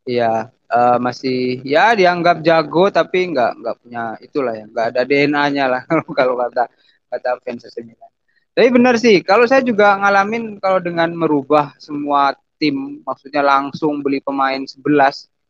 Iya, 0.10 0.50
eh, 0.50 0.98
masih 0.98 1.62
ya 1.62 1.94
dianggap 1.94 2.42
jago 2.42 2.89
tapi 2.89 3.30
nggak 3.30 3.52
nggak 3.62 3.76
punya 3.84 4.04
itulah 4.26 4.54
ya, 4.58 4.65
nggak 4.65 4.88
ada 4.96 5.02
DNA-nya 5.06 5.65
lah 5.70 5.82
kalau 6.18 6.34
kata 6.34 6.65
kata 7.13 7.30
fans 7.46 7.70
Milan. 7.84 8.10
Tapi 8.58 8.68
benar 8.74 8.96
sih, 8.98 9.22
kalau 9.22 9.46
saya 9.46 9.62
juga 9.62 9.94
ngalamin 10.02 10.58
kalau 10.58 10.82
dengan 10.82 11.13
merubah 11.13 11.78
semua 11.78 12.34
tim, 12.60 13.00
maksudnya 13.08 13.39
langsung 13.39 14.04
beli 14.04 14.19
pemain 14.19 14.60
11, 14.60 14.84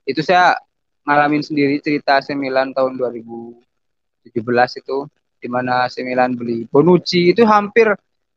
itu 0.06 0.22
saya 0.22 0.54
ngalamin 1.04 1.42
sendiri 1.42 1.82
cerita 1.82 2.22
AC 2.22 2.38
Milan 2.38 2.70
tahun 2.70 2.94
2017 2.96 4.82
itu 4.86 4.98
di 5.40 5.48
mana 5.50 5.90
AC 5.90 6.06
Milan 6.06 6.38
beli 6.38 6.70
Bonucci. 6.70 7.34
Itu 7.34 7.50
hampir 7.50 7.90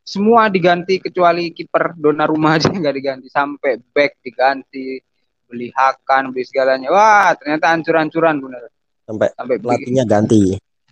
semua 0.02 0.48
diganti 0.48 0.98
kecuali 0.98 1.52
kiper 1.52 1.94
Donnarumma 1.94 2.54
aja 2.56 2.72
nggak 2.72 2.96
diganti. 2.96 3.26
Sampai 3.28 3.76
back 3.92 4.18
diganti 4.24 4.96
beli 5.44 5.68
Hakan 5.68 6.32
beli 6.32 6.48
segalanya. 6.48 6.88
Wah 6.88 7.37
ternyata 7.37 7.76
hancur-hancuran 7.76 8.40
bener 8.40 8.72
sampai 9.04 9.28
sampai 9.37 9.56
beli. 9.61 9.66
pelatihnya 9.68 10.04
ganti 10.08 10.42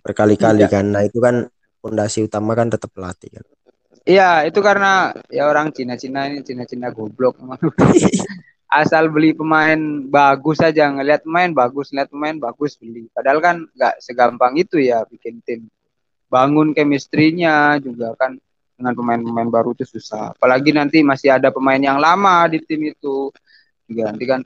berkali-kali 0.05 0.65
Iya. 0.65 0.69
kan. 0.69 0.85
Nah 0.93 1.01
itu 1.01 1.17
kan 1.17 1.49
fondasi 1.81 2.21
utama 2.29 2.53
kan 2.53 2.69
tetap 2.69 2.93
pelatih 2.93 3.41
kan 3.41 3.45
iya 4.05 4.45
itu 4.47 4.59
karena 4.59 5.13
ya 5.29 5.49
orang 5.49 5.69
Cina-Cina 5.69 6.29
ini 6.29 6.41
Cina-Cina 6.41 6.89
goblok. 6.89 7.37
Asal 8.71 9.11
beli 9.11 9.35
pemain 9.35 10.07
bagus 10.07 10.63
aja 10.63 10.87
ngelihat 10.87 11.27
pemain 11.27 11.51
bagus 11.51 11.91
ngelihat 11.91 12.09
pemain 12.09 12.37
bagus 12.39 12.79
beli. 12.79 13.11
Padahal 13.11 13.43
kan 13.43 13.55
nggak 13.75 13.99
segampang 13.99 14.55
itu 14.55 14.79
ya 14.79 15.03
bikin 15.05 15.43
tim. 15.43 15.67
Bangun 16.31 16.71
chemistry-nya 16.71 17.83
juga 17.83 18.15
kan 18.15 18.39
dengan 18.79 18.95
pemain-pemain 18.95 19.49
baru 19.51 19.75
itu 19.75 19.83
susah. 19.83 20.31
Apalagi 20.31 20.71
nanti 20.71 21.03
masih 21.03 21.35
ada 21.35 21.51
pemain 21.51 21.77
yang 21.77 21.99
lama 21.99 22.47
di 22.47 22.63
tim 22.63 22.87
itu 22.87 23.29
diganti 23.85 24.23
kan. 24.23 24.41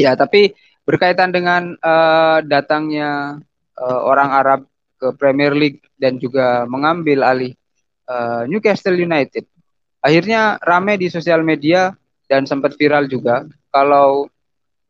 Ya 0.00 0.16
tapi 0.16 0.56
berkaitan 0.88 1.36
dengan 1.36 1.76
eh, 1.76 2.38
datangnya 2.48 3.36
eh, 3.76 4.00
orang 4.00 4.30
Arab 4.32 4.60
ke 4.96 5.12
Premier 5.20 5.52
League 5.52 5.84
dan 6.00 6.16
juga 6.16 6.64
mengambil 6.64 7.20
alih 7.20 7.52
eh, 8.06 8.42
Newcastle 8.48 8.96
United 8.96 9.44
akhirnya 10.06 10.62
rame 10.62 10.94
di 10.94 11.10
sosial 11.10 11.42
media 11.42 11.90
dan 12.30 12.46
sempat 12.46 12.78
viral 12.78 13.10
juga 13.10 13.46
kalau 13.74 14.30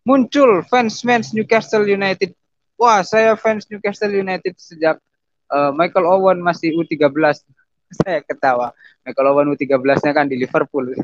muncul 0.06 0.62
fans-fans 0.70 1.34
Newcastle 1.34 1.82
United. 1.82 2.30
Wah, 2.78 3.02
saya 3.02 3.34
fans 3.34 3.66
Newcastle 3.66 4.14
United 4.14 4.54
sejak 4.54 5.02
eh, 5.50 5.70
Michael 5.74 6.06
Owen 6.06 6.38
masih 6.38 6.78
U13. 6.78 7.42
saya 7.98 8.22
ketawa. 8.22 8.70
Michael 9.02 9.34
Owen 9.34 9.50
U13-nya 9.50 10.12
kan 10.14 10.30
di 10.30 10.38
Liverpool. 10.38 10.94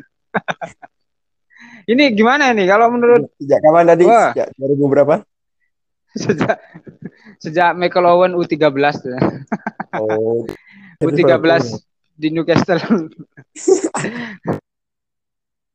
Ini 1.83 2.15
gimana 2.15 2.55
nih 2.55 2.71
kalau 2.71 2.95
menurut 2.95 3.27
sejak 3.43 3.59
kapan 3.59 3.91
tadi 3.91 4.07
Wah. 4.07 4.31
sejak 4.31 4.55
2000 4.55 4.87
berapa 4.87 5.15
sejak 6.13 6.57
sejak 7.43 7.75
Michael 7.75 8.07
Owen 8.07 8.33
U13 8.39 8.87
tuh. 9.03 9.19
oh 9.99 10.47
U13 11.03 11.35
di 12.23 12.31
Newcastle. 12.31 12.79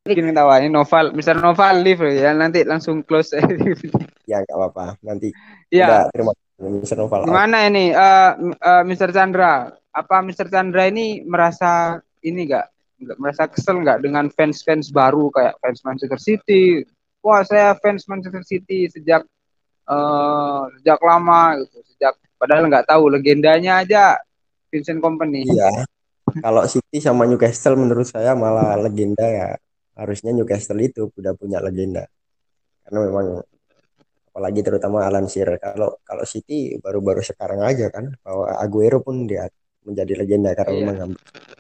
Bikin 0.08 0.32
ketawa 0.32 0.64
ini 0.64 0.72
Noval, 0.72 1.12
Mr. 1.12 1.36
Noval 1.44 1.84
live 1.84 2.08
ya 2.16 2.32
nanti 2.32 2.64
langsung 2.64 3.04
close. 3.04 3.36
ya 4.32 4.40
nggak 4.40 4.56
apa-apa 4.56 4.96
nanti 5.04 5.36
ya, 5.68 5.88
udah 5.88 6.04
terima 6.16 6.32
kasih 6.32 6.80
Mr. 6.80 6.98
Noval 7.04 7.28
gimana 7.28 7.68
ini 7.68 7.92
eh 7.92 8.32
eh, 8.56 8.84
Mr. 8.88 9.12
Chandra? 9.12 9.76
Apa 9.92 10.24
Mr. 10.24 10.48
Chandra 10.48 10.88
ini 10.88 11.28
merasa 11.28 12.00
ini 12.24 12.48
nggak 12.48 12.68
merasa 13.20 13.52
kesel 13.52 13.84
nggak 13.84 14.00
dengan 14.00 14.32
fans-fans 14.32 14.96
baru 14.96 15.28
kayak 15.36 15.60
fans 15.60 15.84
Manchester 15.84 16.20
City? 16.24 16.88
Wah, 17.20 17.44
saya 17.44 17.76
fans 17.76 18.08
Manchester 18.08 18.48
City 18.48 18.88
sejak 18.88 19.28
eh 19.88 20.64
sejak 20.80 21.00
lama 21.04 21.60
gitu, 21.60 21.84
sejak 21.96 22.16
padahal 22.40 22.72
nggak 22.72 22.88
tahu 22.88 23.12
legendanya 23.12 23.84
aja 23.84 24.16
Vincent 24.72 25.04
Company. 25.04 25.44
iya 25.52 25.84
kalau 26.40 26.64
City 26.66 27.00
sama 27.00 27.24
Newcastle 27.24 27.76
menurut 27.76 28.06
saya 28.06 28.34
malah 28.34 28.76
legenda 28.78 29.24
ya. 29.24 29.50
Harusnya 29.98 30.30
Newcastle 30.30 30.78
itu 30.80 31.10
udah 31.10 31.34
punya 31.34 31.58
legenda. 31.58 32.06
Karena 32.86 33.00
memang 33.10 33.26
apalagi 34.30 34.62
terutama 34.62 35.02
Alan 35.02 35.26
Shearer. 35.26 35.58
Kalau 35.58 35.98
kalau 36.06 36.24
City 36.24 36.78
baru-baru 36.78 37.26
sekarang 37.26 37.66
aja 37.66 37.90
kan 37.90 38.14
bahwa 38.22 38.54
Aguero 38.56 39.02
pun 39.02 39.26
dia 39.26 39.50
menjadi 39.82 40.14
legenda 40.20 40.52
karena 40.54 40.74
Iya. 40.74 40.86
memang 40.86 41.10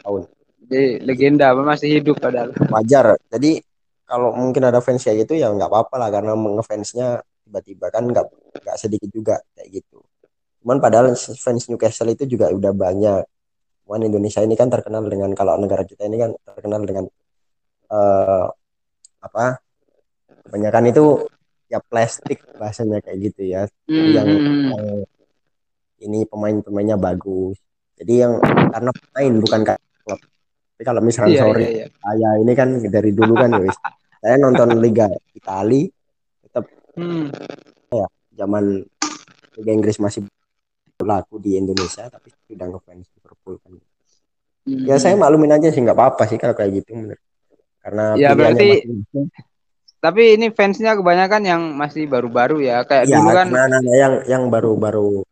tahun 0.03 0.21
Jadi 0.67 0.81
legenda 1.01 1.47
masih 1.55 1.89
hidup 1.97 2.19
padahal. 2.19 2.51
wajar. 2.69 3.15
Jadi 3.31 3.63
kalau 4.03 4.35
mungkin 4.35 4.67
ada 4.67 4.83
fans 4.83 5.01
kayak 5.01 5.25
gitu 5.25 5.39
ya 5.39 5.47
nggak 5.49 5.71
apa-apa 5.71 5.95
lah. 5.97 6.09
Karena 6.11 6.35
ngefansnya 6.35 7.23
tiba-tiba 7.47 7.87
kan 7.87 8.03
nggak 8.05 8.25
nggak 8.61 8.77
sedikit 8.77 9.09
juga 9.09 9.35
kayak 9.55 9.79
gitu. 9.81 10.03
Cuman 10.61 10.77
padahal 10.77 11.15
fans 11.15 11.65
Newcastle 11.65 12.11
itu 12.11 12.27
juga 12.27 12.51
udah 12.51 12.75
banyak 12.75 13.23
Cuman 13.87 14.03
Indonesia 14.03 14.43
ini 14.43 14.59
kan 14.59 14.67
terkenal 14.67 15.07
dengan 15.07 15.31
kalau 15.31 15.55
negara 15.55 15.87
kita 15.87 16.03
ini 16.11 16.19
kan 16.19 16.35
terkenal 16.43 16.83
dengan 16.83 17.07
uh, 17.87 18.51
apa 19.23 19.63
kebanyakan 20.43 20.91
itu 20.91 21.23
ya 21.71 21.79
plastik 21.79 22.43
bahasanya 22.59 22.99
kayak 22.99 23.31
gitu 23.31 23.41
ya 23.47 23.63
yang, 23.87 24.27
yang 24.27 24.29
ini 26.03 26.23
pemain-pemainnya 26.27 26.95
bagus 26.95 27.59
jadi 27.99 28.27
yang 28.27 28.33
karena 28.71 28.91
pemain 28.91 29.33
bukan 29.43 29.61
klub 30.03 30.19
tapi 30.77 30.83
kalau 30.87 31.01
misalkan 31.03 31.35
Iya, 31.35 31.41
sorry 31.43 31.63
iya, 31.63 31.71
iya. 31.75 31.87
saya 31.99 32.29
ini 32.39 32.53
kan 32.55 32.69
dari 32.79 33.11
dulu 33.11 33.33
kan 33.35 33.49
ya 33.51 33.61
wis. 33.67 33.77
saya 34.23 34.35
nonton 34.39 34.79
Liga 34.79 35.11
Itali 35.35 35.91
Hmm. 36.97 37.29
zaman 38.33 38.81
Liga 39.53 39.71
Inggris 39.71 40.01
masih 40.01 40.25
berlaku 40.97 41.37
di 41.37 41.61
Indonesia 41.61 42.09
tapi 42.09 42.33
sudah 42.49 42.65
ngefans 42.73 43.05
Liverpool 43.47 43.57
kan 43.63 43.73
Hmm. 44.67 44.83
ya 44.83 44.99
saya 44.99 45.15
maklumin 45.15 45.47
aja 45.49 45.71
sih 45.71 45.79
nggak 45.79 45.95
apa-apa 45.95 46.27
sih 46.27 46.35
kalau 46.35 46.51
kayak 46.51 46.83
gitu 46.83 46.91
bener. 46.91 47.15
karena 47.79 48.19
Ya, 48.19 48.35
berarti- 48.35 48.83
masing-masing. 48.83 49.27
Tapi 49.97 50.21
ini 50.35 50.51
fansnya 50.51 50.91
kebanyakan 50.93 51.41
yang 51.41 51.61
masih 51.71 52.03
baru-baru 52.03 52.59
ya. 52.61 52.83
Kayak 52.83 53.07
ya 53.07 53.15
dulu 53.15 53.31
kan 53.31 53.47
anak-anak 53.47 53.81
yang 53.87 54.13
yang 54.27 54.43
baru-baru 54.51 55.23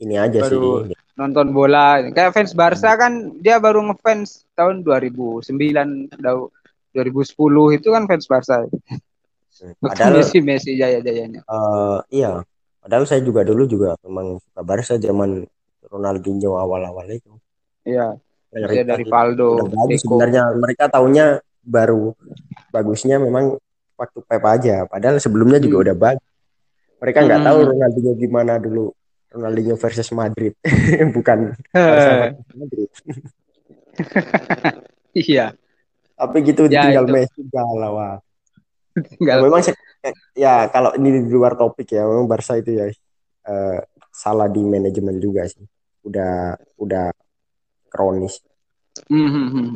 ini 0.00 0.16
aja 0.16 0.48
Baru- 0.48 0.88
sih 0.88 0.96
nonton 1.12 1.52
bola. 1.52 2.00
Kayak 2.08 2.32
fans 2.32 2.56
Barca 2.56 2.96
kan 2.96 3.12
dia 3.36 3.60
baru 3.60 3.84
ngefans 3.84 4.48
tahun 4.56 4.80
2009, 4.80 6.08
dau- 6.16 6.48
2010 6.90 7.36
itu 7.70 7.92
kan 7.92 8.08
fans 8.08 8.24
Barca. 8.24 8.64
Waktu 8.64 9.76
padahal 9.78 10.12
Messi 10.18 10.38
Messi 10.40 10.72
jaya-jayanya. 10.74 11.44
eh, 11.44 11.98
iya 12.10 12.40
padahal 12.80 13.04
saya 13.04 13.20
juga 13.20 13.44
dulu 13.44 13.68
juga 13.68 13.92
memang 14.02 14.40
suka 14.40 14.60
Barca 14.64 14.96
zaman 14.96 15.44
Ronaldinho 15.94 16.58
awal-awal 16.58 17.06
itu. 17.06 17.30
Iya, 17.86 18.18
itu 18.50 18.94
Rivaldo, 18.98 19.62
udah 19.62 19.68
bagus 19.70 20.02
sebenarnya. 20.02 20.42
Mereka 20.58 20.90
taunya 20.90 21.38
baru 21.62 22.10
bagusnya 22.68 23.22
memang 23.22 23.54
waktu 23.94 24.18
Pep 24.26 24.42
aja. 24.42 24.90
Padahal 24.90 25.22
sebelumnya 25.22 25.62
juga 25.62 25.78
Hmm. 25.78 25.84
udah 25.86 25.96
bagus. 25.96 26.26
Mereka 26.98 27.18
nggak 27.22 27.40
tahu 27.46 27.58
Hmm. 27.62 27.68
Ronaldinho 27.70 28.12
gimana 28.18 28.52
dulu. 28.58 28.90
Ronaldinho 29.30 29.74
versus 29.74 30.10
Madrid. 30.10 30.54
Bukan 31.14 31.54
Madrid. 32.54 32.90
Iya, 35.14 35.54
tapi 36.18 36.42
gitu 36.42 36.66
Ya, 36.66 36.90
tinggal 36.90 37.06
itu. 37.06 37.14
Messi 37.14 37.40
galau 37.46 37.94
ah. 37.94 38.18
Ya, 38.98 39.02
tinggal 39.14 39.38
memang 39.46 39.62
ya 40.34 40.66
kalau 40.70 40.90
ini 40.98 41.22
di 41.22 41.30
luar 41.30 41.54
topik 41.54 41.86
ya 41.94 42.02
memang 42.02 42.26
Barca 42.26 42.58
itu 42.58 42.74
ya 42.74 42.90
eh, 43.46 43.78
salah 44.10 44.50
di 44.50 44.58
manajemen 44.62 45.22
juga 45.22 45.46
sih 45.46 45.62
udah 46.04 46.54
udah 46.78 47.10
kronis 47.88 48.40
Hmm, 49.10 49.26
hmm, 49.26 49.48
hmm. 49.50 49.68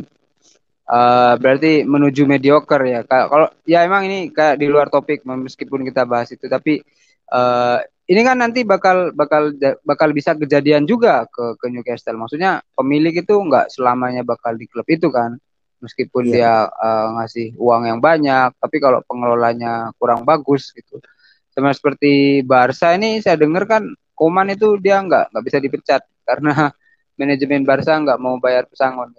Eh, 0.89 1.35
berarti 1.37 1.85
menuju 1.85 2.25
mediocre 2.25 2.85
ya. 2.89 3.01
Ka- 3.05 3.29
Kalau 3.29 3.53
ya 3.69 3.85
emang 3.85 4.09
ini 4.09 4.33
kayak 4.33 4.57
di 4.57 4.71
luar 4.71 4.89
topik 4.89 5.21
meskipun 5.21 5.85
kita 5.85 6.09
bahas 6.09 6.33
itu, 6.33 6.49
tapi 6.49 6.81
eh, 7.29 7.79
ini 8.09 8.21
kan 8.25 8.41
nanti 8.41 8.65
bakal 8.65 9.13
bakal 9.13 9.53
bakal 9.85 10.09
bisa 10.17 10.33
kejadian 10.33 10.89
juga 10.89 11.29
ke 11.29 11.61
ke 11.61 11.67
Newcastle. 11.69 12.17
Maksudnya 12.17 12.65
pemilik 12.73 13.13
itu 13.13 13.35
nggak 13.37 13.69
selamanya 13.69 14.25
bakal 14.25 14.57
di 14.57 14.65
klub 14.65 14.89
itu 14.89 15.13
kan, 15.13 15.37
meskipun 15.85 16.25
Iya. 16.25 16.33
dia 16.33 16.53
eh, 16.73 17.07
ngasih 17.21 17.47
uang 17.61 17.83
yang 17.85 18.01
banyak, 18.01 18.57
tapi 18.57 18.77
kalau 18.81 19.05
pengelolanya 19.05 19.93
kurang 20.01 20.25
bagus 20.25 20.73
gitu. 20.73 21.05
Sama 21.53 21.75
seperti 21.77 22.41
Barca 22.47 22.97
ini 22.97 23.21
saya 23.21 23.37
dengar 23.37 23.69
kan 23.69 23.83
Koman 24.19 24.51
itu 24.51 24.75
dia 24.83 24.99
nggak 24.99 25.31
nggak 25.31 25.45
bisa 25.47 25.59
dipecat 25.63 26.03
karena 26.27 26.51
manajemen 27.21 27.63
Barca 27.63 27.95
nggak 27.95 28.19
mau 28.19 28.35
bayar 28.43 28.67
pesangon. 28.67 29.15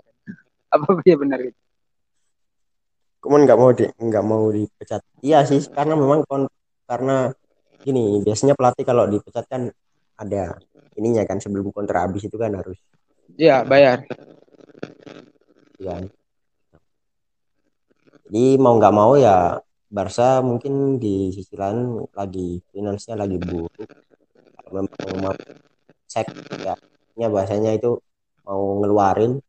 Apa 0.68 1.00
dia 1.08 1.16
benar 1.24 1.40
itu? 1.40 1.56
Cuman 3.24 3.48
nggak 3.48 3.60
mau 3.60 3.72
di 3.72 3.88
nggak 3.88 4.26
mau 4.28 4.52
dipecat. 4.52 5.00
Iya 5.24 5.48
sih, 5.48 5.64
karena 5.72 5.96
memang 5.96 6.28
kon 6.28 6.52
karena 6.84 7.32
gini 7.80 8.20
biasanya 8.20 8.60
pelatih 8.60 8.84
kalau 8.84 9.08
dipecat 9.08 9.48
kan 9.48 9.72
ada 10.20 10.60
ininya 11.00 11.24
kan 11.24 11.40
sebelum 11.40 11.72
kontrak 11.72 12.12
habis 12.12 12.28
itu 12.28 12.36
kan 12.36 12.52
harus 12.60 12.76
Iya 13.40 13.64
bayar. 13.64 14.04
ya. 15.80 15.96
Jadi 18.28 18.46
mau 18.60 18.76
nggak 18.76 18.92
mau 18.94 19.16
ya 19.16 19.64
Barca 19.90 20.44
mungkin 20.44 21.00
di 21.00 21.32
sisi 21.32 21.56
lain 21.56 22.04
lagi 22.14 22.60
finansinya 22.70 23.24
lagi 23.26 23.40
buruk. 23.40 23.72
Kalau 24.70 24.86
memang 24.86 25.18
mau 25.26 25.34
cek 26.06 26.28
ya, 26.62 26.76
ya 27.18 27.28
bahasanya 27.28 27.74
itu 27.74 27.98
mau 28.46 28.62
ngeluarin 28.82 29.42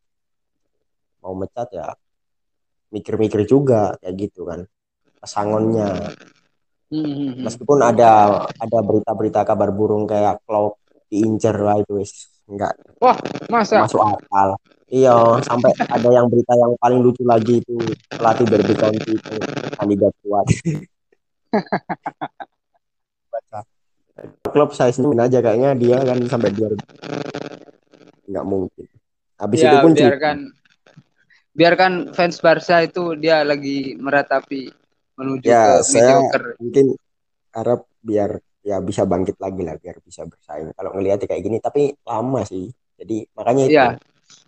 mau 1.20 1.36
mecat 1.36 1.68
ya. 1.76 1.92
Mikir-mikir 2.90 3.46
juga 3.46 3.94
kayak 4.02 4.14
gitu 4.18 4.48
kan 4.48 4.66
pesangonnya 5.20 6.16
Hmm, 6.90 7.46
meskipun 7.46 7.78
ada 7.86 8.42
ada 8.58 8.78
berita-berita 8.82 9.46
kabar 9.46 9.70
burung 9.70 10.10
kayak 10.10 10.42
Klopp 10.42 10.82
diincer 11.06 11.54
lah 11.54 11.78
itu 11.78 12.02
wis. 12.02 12.26
Enggak. 12.50 12.74
Masa? 13.46 13.86
masuk 13.86 14.02
akal. 14.02 14.58
Iya 14.90 15.38
sampai 15.46 15.70
ada 15.86 16.10
yang 16.10 16.26
berita 16.26 16.50
yang 16.58 16.74
paling 16.82 16.98
lucu 16.98 17.22
lagi 17.22 17.62
itu 17.62 17.78
pelatih 18.10 18.46
Derby 18.50 18.74
County 18.74 19.14
itu 19.14 19.34
kandidat 19.78 20.10
kuat 20.26 20.46
klub 24.44 24.70
saya 24.72 24.92
sendiri 24.92 25.16
aja 25.16 25.38
kayaknya 25.40 25.70
dia 25.74 25.98
kan 26.00 26.18
sampai 26.26 26.50
2000 26.52 26.76
nggak 28.26 28.46
mungkin 28.46 28.86
habis 29.36 29.58
itu 29.58 29.66
Ya 29.68 29.82
pun 29.82 29.92
cuti. 29.92 30.00
biarkan 30.02 30.38
biarkan 31.50 31.92
fans 32.14 32.38
Barca 32.38 32.76
itu 32.80 33.16
dia 33.16 33.42
lagi 33.42 33.96
meratapi 33.96 34.70
menuju 35.18 35.46
Ya, 35.46 35.80
ke 35.80 35.84
saya- 35.84 36.20
mediocre. 36.22 36.48
mungkin 36.60 36.86
harap 37.50 37.80
biar 38.00 38.30
ya 38.60 38.78
bisa 38.78 39.02
bangkit 39.02 39.36
lagi 39.36 39.64
lah 39.64 39.74
biar 39.74 39.98
bisa 40.00 40.22
bersaing 40.24 40.70
kalau 40.72 40.92
ngelihat 40.94 41.24
kayak 41.24 41.40
gini 41.40 41.58
tapi 41.58 41.96
lama 42.04 42.44
sih 42.44 42.68
jadi 42.94 43.24
makanya 43.32 43.62
itu 43.64 43.74
Iya. 43.74 43.88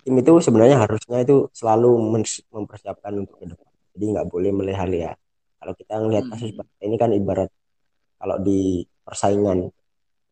tim 0.05 0.15
itu 0.15 0.33
sebenarnya 0.39 0.77
harusnya 0.79 1.19
itu 1.21 1.49
selalu 1.51 1.91
mempersiapkan 2.53 3.13
untuk 3.17 3.41
ke 3.41 3.47
depan 3.49 3.67
jadi 3.93 4.05
nggak 4.13 4.27
boleh 4.29 4.51
meleha-leha 4.53 5.13
kalau 5.59 5.73
kita 5.75 5.97
ngelihat 5.97 6.25
Hmm. 6.29 6.33
kasus 6.37 6.51
ini 6.79 6.97
kan 6.97 7.11
ibarat 7.11 7.51
kalau 8.17 8.37
di 8.39 8.85
persaingan 9.03 9.69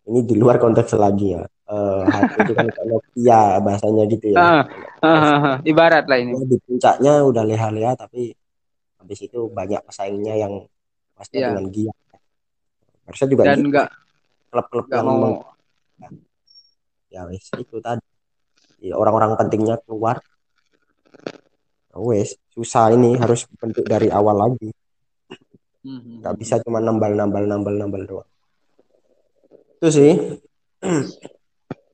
ini 0.08 0.20
di 0.24 0.34
luar 0.34 0.56
konteks 0.56 0.94
lagi 0.96 1.36
ya 1.36 1.42
eh, 1.44 2.02
HP 2.06 2.32
itu 2.40 2.52
kan 2.54 2.66
Nokia 2.86 3.42
bahasanya 3.60 4.02
gitu 4.08 4.26
ya 4.34 4.38
Ah, 4.40 4.62
ah, 5.00 5.06
ah, 5.06 5.38
ah. 5.54 5.56
Ibarat 5.62 6.04
lah 6.06 6.18
ini. 6.18 6.34
Ya, 6.34 6.44
di 6.46 6.56
puncaknya 6.60 7.12
udah 7.24 7.42
leha-leha 7.46 7.92
tapi 7.94 8.32
habis 9.00 9.18
itu 9.20 9.48
banyak 9.48 9.80
pesaingnya 9.86 10.34
yang 10.36 10.66
pasti 11.14 11.40
Iya. 11.40 11.52
dengan 11.52 11.66
giat 11.68 11.96
harusnya 13.06 13.28
juga 13.28 13.42
Dan 13.48 13.58
gitu. 13.58 13.68
nggak 13.70 13.88
klub-klub 14.50 14.86
yang 14.88 15.04
mau 15.06 15.16
meng- 15.18 15.42
ya 17.10 17.26
wes 17.26 17.46
itu 17.54 17.78
tadi 17.78 18.02
Ya, 18.80 18.96
orang-orang 18.96 19.36
pentingnya 19.36 19.76
keluar 19.84 20.24
Ya 21.90 21.98
wes 22.00 22.32
susah 22.56 22.94
ini 22.94 23.18
harus 23.18 23.44
bentuk 23.60 23.84
dari 23.84 24.08
awal 24.08 24.36
lagi 24.48 24.70
Hmm, 25.80 25.96
hmm, 25.96 26.16
nggak 26.20 26.32
hmm. 26.32 26.40
bisa 26.40 26.54
cuma 26.60 26.76
nambal 26.80 27.12
nambal 27.12 27.44
nambal 27.44 27.72
nambal 27.72 28.02
doang 28.04 28.28
itu 29.80 29.88
sih 29.88 30.12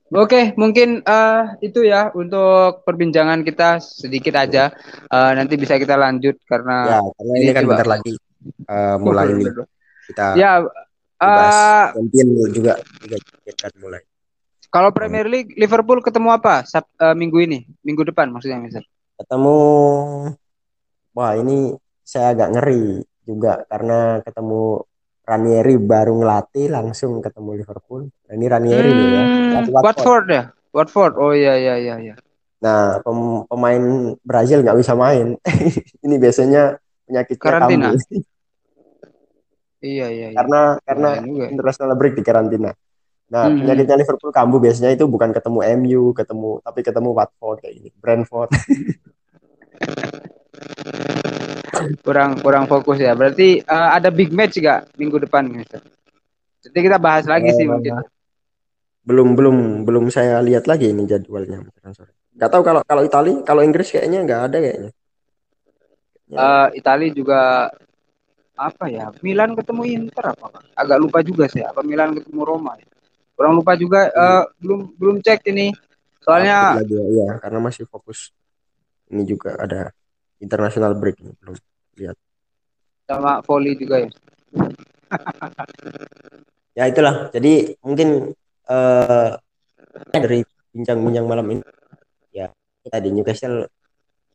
Oke, 0.07 0.55
mungkin 0.55 1.03
eh, 1.03 1.43
itu 1.67 1.83
ya 1.83 2.15
untuk 2.15 2.79
perbincangan 2.87 3.43
kita 3.43 3.83
sedikit 3.83 4.39
aja. 4.39 4.71
Eh, 5.11 5.31
nanti 5.35 5.59
bisa 5.59 5.75
kita 5.75 5.99
lanjut 5.99 6.39
karena 6.47 6.95
ya 6.95 6.99
karena 7.11 7.33
ini 7.35 7.43
ini 7.43 7.51
kan 7.51 7.63
coba. 7.67 7.71
bentar 7.75 7.87
lagi 7.91 8.13
eh, 8.71 8.95
mulai 9.03 9.27
nih 9.35 9.47
kita 10.07 10.25
Ya, 10.39 10.51
eh, 11.19 11.85
champion 11.91 12.27
juga 12.55 12.73
juga 13.03 13.17
kan 13.59 13.71
mulai 13.83 14.01
kalau 14.71 14.95
Premier 14.95 15.27
League 15.27 15.51
Liverpool 15.59 15.99
ketemu 15.99 16.29
apa 16.31 16.63
Sab- 16.63 16.87
eh, 17.03 17.15
minggu 17.15 17.37
ini? 17.43 17.67
Minggu 17.83 18.07
depan 18.07 18.31
maksudnya, 18.31 18.63
Mister. 18.63 18.87
ketemu 19.19 19.57
wah 21.11 21.33
ini 21.35 21.75
saya 22.07 22.31
agak 22.31 22.49
ngeri 22.55 23.03
juga 23.27 23.59
karena 23.67 24.23
ketemu 24.23 24.87
Ranieri 25.27 25.75
baru 25.75 26.23
ngelatih 26.23 26.71
langsung 26.71 27.19
ketemu 27.19 27.59
Liverpool 27.59 28.07
Nah, 28.07 28.33
ini 28.33 28.45
Ranieri 28.47 28.91
ya 29.11 29.23
Hmm, 29.27 29.51
Pelatih 29.51 29.71
Watford. 29.75 29.95
Watford 29.99 30.25
ya? 30.31 30.43
Watford. 30.71 31.13
Oh 31.19 31.31
iya 31.35 31.53
iya 31.59 31.75
iya 31.75 31.95
iya. 31.99 32.15
Nah, 32.63 33.03
pem- 33.03 33.43
pemain 33.45 33.83
Brazil 34.23 34.63
nggak 34.63 34.79
bisa 34.79 34.95
main. 34.95 35.35
ini 36.05 36.15
biasanya 36.15 36.79
penyakitnya 37.05 37.43
Karantina. 37.43 37.87
Iya 39.77 40.09
iya 40.09 40.27
iya. 40.33 40.37
karena 40.41 40.61
karena 40.81 41.09
juga. 41.21 41.53
international 41.53 41.93
break 42.01 42.17
di 42.17 42.25
karantina. 42.25 42.73
Nah, 43.29 43.45
Hmm. 43.45 43.61
penyakitnya 43.61 43.93
Liverpool 44.01 44.33
kambuh 44.33 44.57
biasanya 44.57 44.89
itu 44.89 45.05
bukan 45.05 45.29
ketemu 45.29 45.59
MU, 45.77 46.03
ketemu 46.17 46.57
tapi 46.65 46.79
ketemu 46.81 47.09
Watford 47.13 47.61
kayak 47.61 47.73
gini, 47.77 47.89
Brentford. 47.93 48.49
Kurang 52.01 52.41
kurang 52.41 52.65
fokus 52.65 52.97
ya. 52.99 53.13
Berarti 53.13 53.61
eh, 53.61 53.89
ada 53.97 54.09
big 54.09 54.33
match 54.33 54.57
gak 54.59 54.91
minggu 54.97 55.17
depan, 55.27 55.45
Mister? 55.47 55.81
Jadi 56.63 56.79
kita 56.83 56.97
bahas 56.99 57.23
lagi 57.29 57.53
sih 57.53 57.63
Eh, 57.63 57.69
mungkin. 57.69 57.95
belum 59.07 59.39
belum 59.39 59.57
belum 59.87 60.05
saya 60.11 60.43
lihat 60.43 60.67
lagi 60.67 60.91
ini 60.91 61.07
jadwalnya. 61.07 61.63
Nggak 62.35 62.49
tahu 62.51 62.61
kalau 62.65 62.81
kalau 62.83 63.01
Itali, 63.07 63.39
kalau 63.47 63.61
Inggris 63.63 63.87
kayaknya 63.87 64.19
nggak 64.27 64.41
ada 64.51 64.57
kayaknya. 64.59 64.91
Eh 66.27 66.67
Itali 66.75 67.07
juga 67.15 67.71
apa 68.57 68.85
ya? 68.91 69.13
Milan 69.23 69.55
ketemu 69.55 69.81
Inter 69.87 70.35
apa? 70.35 70.59
Agak 70.75 70.97
lupa 70.99 71.23
juga 71.23 71.47
sih. 71.47 71.63
Apa 71.63 71.85
Milan 71.87 72.19
ketemu 72.19 72.41
Roma? 72.43 72.75
Ya? 72.75 72.87
Kurang 73.37 73.53
lupa 73.55 73.79
juga. 73.79 74.11
eh, 74.11 74.43
belum 74.59 74.91
belum 74.97 75.15
cek 75.23 75.47
ini. 75.55 75.71
Soalnya 76.19 76.83
lagi 76.83 76.99
ya, 76.99 77.39
karena 77.39 77.59
masih 77.63 77.87
fokus. 77.87 78.35
Ini 79.07 79.23
juga 79.23 79.55
ada 79.55 79.95
international 80.39 80.93
break 80.95 81.17
ini 81.19 81.33
belum 81.37 81.55
lihat. 81.97 82.17
sama 83.07 83.39
volley 83.41 83.73
juga 83.79 84.03
ya. 84.03 84.09
Ya 86.75 86.83
itulah. 86.85 87.31
Jadi 87.31 87.73
mungkin 87.81 88.35
eh 88.67 89.29
dari 90.11 90.43
bincang-bincang 90.69 91.25
malam 91.25 91.47
ini 91.49 91.63
ya 92.29 92.51
tadi 92.85 93.09
Newcastle 93.09 93.65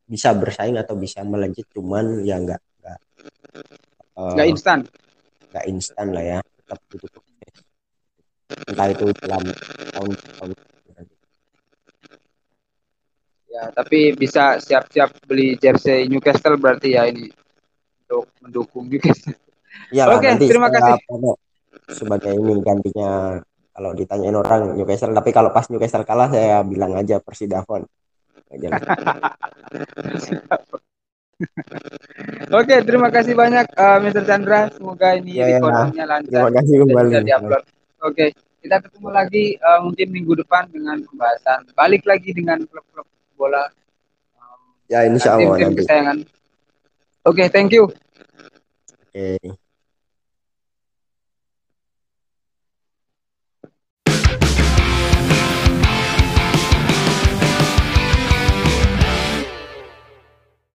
bisa 0.09 0.35
bersaing 0.35 0.75
atau 0.75 0.99
bisa 0.99 1.23
melejit 1.23 1.69
cuman 1.71 2.25
ya 2.27 2.41
nggak 2.41 2.61
nggak 2.83 2.99
eh, 4.19 4.33
Nggak 4.35 4.49
instan. 4.51 4.79
nggak 5.53 5.65
instan 5.71 6.07
lah 6.11 6.25
ya 6.25 6.39
tetap 6.43 6.79
butuh 6.91 7.23
entah 8.73 8.89
itu 8.91 9.05
dalam 9.23 9.45
tahun 9.95 10.11
tahun 10.41 10.51
Ya, 13.53 13.69
tapi 13.69 14.17
bisa 14.17 14.57
siap-siap 14.57 15.29
beli 15.29 15.61
jersey 15.61 16.09
Newcastle 16.09 16.57
berarti 16.57 16.97
ya 16.97 17.05
ini 17.05 17.29
untuk 18.09 18.25
mendukung 18.41 18.89
Newcastle. 18.89 19.37
Iyalah, 19.93 20.17
Oke, 20.17 20.27
nanti 20.27 20.49
terima 20.49 20.73
kasih. 20.73 20.97
sebagai 21.93 22.33
ini 22.33 22.53
gantinya 22.65 23.41
kalau 23.73 23.93
ditanyain 23.93 24.33
orang 24.33 24.73
Newcastle 24.73 25.13
tapi 25.13 25.31
kalau 25.31 25.53
pas 25.53 25.69
Newcastle 25.69 26.05
kalah 26.05 26.33
saya 26.33 26.65
bilang 26.65 26.97
aja 26.97 27.21
Persidafon. 27.21 27.85
Oke, 32.53 32.75
terima 32.85 33.09
kasih 33.09 33.35
banyak 33.35 33.67
eh, 33.69 33.99
Mr. 34.01 34.23
Chandra. 34.25 34.69
Semoga 34.71 35.13
ini 35.17 35.37
Ya, 35.37 35.49
ya. 35.49 35.59
recordingnya 35.59 36.05
lancar. 36.07 36.31
terima 36.33 36.53
kasih 36.57 36.75
kembali 36.85 37.09
diupload. 37.25 37.65
Oke, 38.03 38.25
kita 38.61 38.77
ketemu 38.81 39.09
lagi 39.11 39.45
eh, 39.57 39.79
mungkin 39.83 40.09
minggu 40.09 40.33
depan 40.41 40.69
dengan 40.69 41.01
pembahasan 41.03 41.69
balik 41.73 42.05
lagi 42.05 42.31
dengan 42.33 42.61
klub-klub 42.63 43.05
bola 43.43 43.63
ya 44.87 45.03
insya 45.03 45.35
tim 45.35 45.51
Allah 45.51 45.59
tim 45.59 45.67
nanti 45.67 45.83
kesayangan. 45.83 46.19
Oke, 47.23 47.45
thank 47.51 47.71
you. 47.75 47.91
oke 49.15 49.62